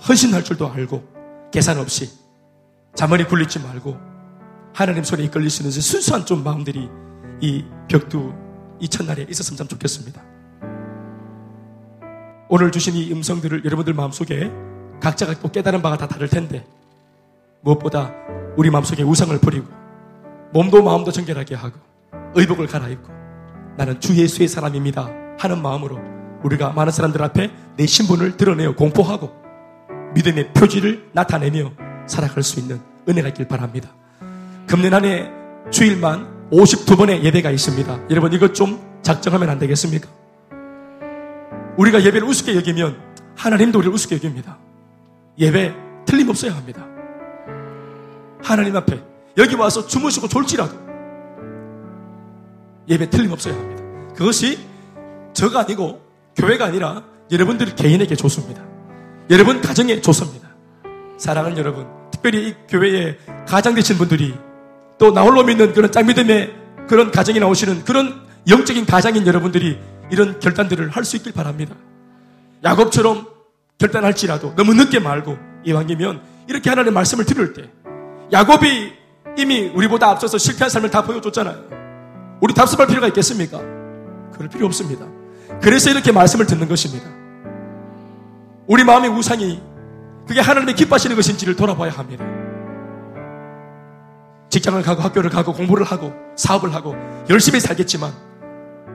[0.08, 2.10] 헌신할 줄도 알고 계산 없이
[2.94, 3.96] 자머리 굴리지 말고
[4.74, 6.88] 하나님 손에 이끌릴 수 있는 순수한 좀 마음들이
[7.40, 8.32] 이 벽두
[8.80, 10.29] 이 첫날에 있었으면 참 좋겠습니다.
[12.52, 14.50] 오늘 주신 이 음성들을 여러분들 마음속에
[15.00, 16.66] 각자가 또 깨달은 바가 다 다를 텐데
[17.60, 18.12] 무엇보다
[18.56, 19.68] 우리 마음속에 우상을 버리고
[20.52, 21.78] 몸도 마음도 정결하게 하고
[22.34, 23.08] 의복을 갈아입고
[23.76, 26.00] 나는 주 예수의 사람입니다 하는 마음으로
[26.42, 29.30] 우리가 많은 사람들 앞에 내 신분을 드러내어 공포하고
[30.16, 31.70] 믿음의 표지를 나타내며
[32.08, 33.90] 살아갈 수 있는 은혜가 있길 바랍니다.
[34.66, 35.30] 금년 안에
[35.70, 38.08] 주일만 52번의 예배가 있습니다.
[38.10, 40.19] 여러분 이것 좀 작정하면 안 되겠습니까?
[41.80, 42.94] 우리가 예배를 우습게 여기면
[43.36, 44.58] 하나님도 우리를 우습게 여깁니다.
[45.38, 45.74] 예배
[46.04, 46.86] 틀림없어야 합니다.
[48.42, 49.02] 하나님 앞에
[49.38, 50.76] 여기 와서 주무시고 졸지라도
[52.86, 53.82] 예배 틀림없어야 합니다.
[54.14, 54.58] 그것이
[55.32, 56.02] 저가 아니고
[56.36, 58.62] 교회가 아니라 여러분들 개인에게 좋습니다.
[59.30, 60.50] 여러분 가정에 좋습니다.
[61.16, 63.16] 사랑하는 여러분, 특별히 이 교회에
[63.46, 64.34] 가장 되신 분들이
[64.98, 66.54] 또 나홀로 믿는 그런 짱 믿음의
[66.88, 69.78] 그런 가정에 나오시는 그런 영적인 가장인 여러분들이
[70.10, 71.74] 이런 결단들을 할 수 있길 바랍니다.
[72.64, 73.26] 야곱처럼
[73.78, 77.70] 결단할지라도 너무 늦게 말고 이왕이면 이렇게 하나님의 말씀을 들을 때
[78.32, 78.92] 야곱이
[79.38, 82.38] 이미 우리보다 앞서서 실패한 삶을 다 보여줬잖아요.
[82.40, 83.58] 우리 답습할 필요가 있겠습니까?
[84.32, 85.06] 그럴 필요 없습니다.
[85.60, 87.08] 그래서 이렇게 말씀을 듣는 것입니다.
[88.66, 89.60] 우리 마음의 우상이
[90.26, 92.24] 그게 하나님의 기뻐하시는 것인지를 돌아봐야 합니다.
[94.48, 96.94] 직장을 가고 학교를 가고 공부를 하고 사업을 하고
[97.28, 98.12] 열심히 살겠지만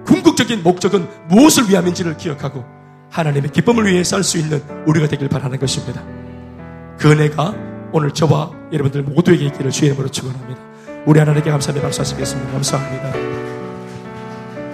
[0.06, 2.64] 궁극적인 목적은 무엇을 위함인지를 기억하고
[3.12, 6.04] 하나님의 기쁨을 위해 살 수 있는 우리가 되길 바라는 것입니다.
[6.98, 7.54] 그 은혜가
[7.92, 10.60] 오늘 저와 여러분들 모두에게 있기를 주의 이름으로 축원합니다.
[11.06, 12.52] 우리 하나님께 감사하며 박수 하시겠습니다.
[12.52, 13.35] 감사합니다.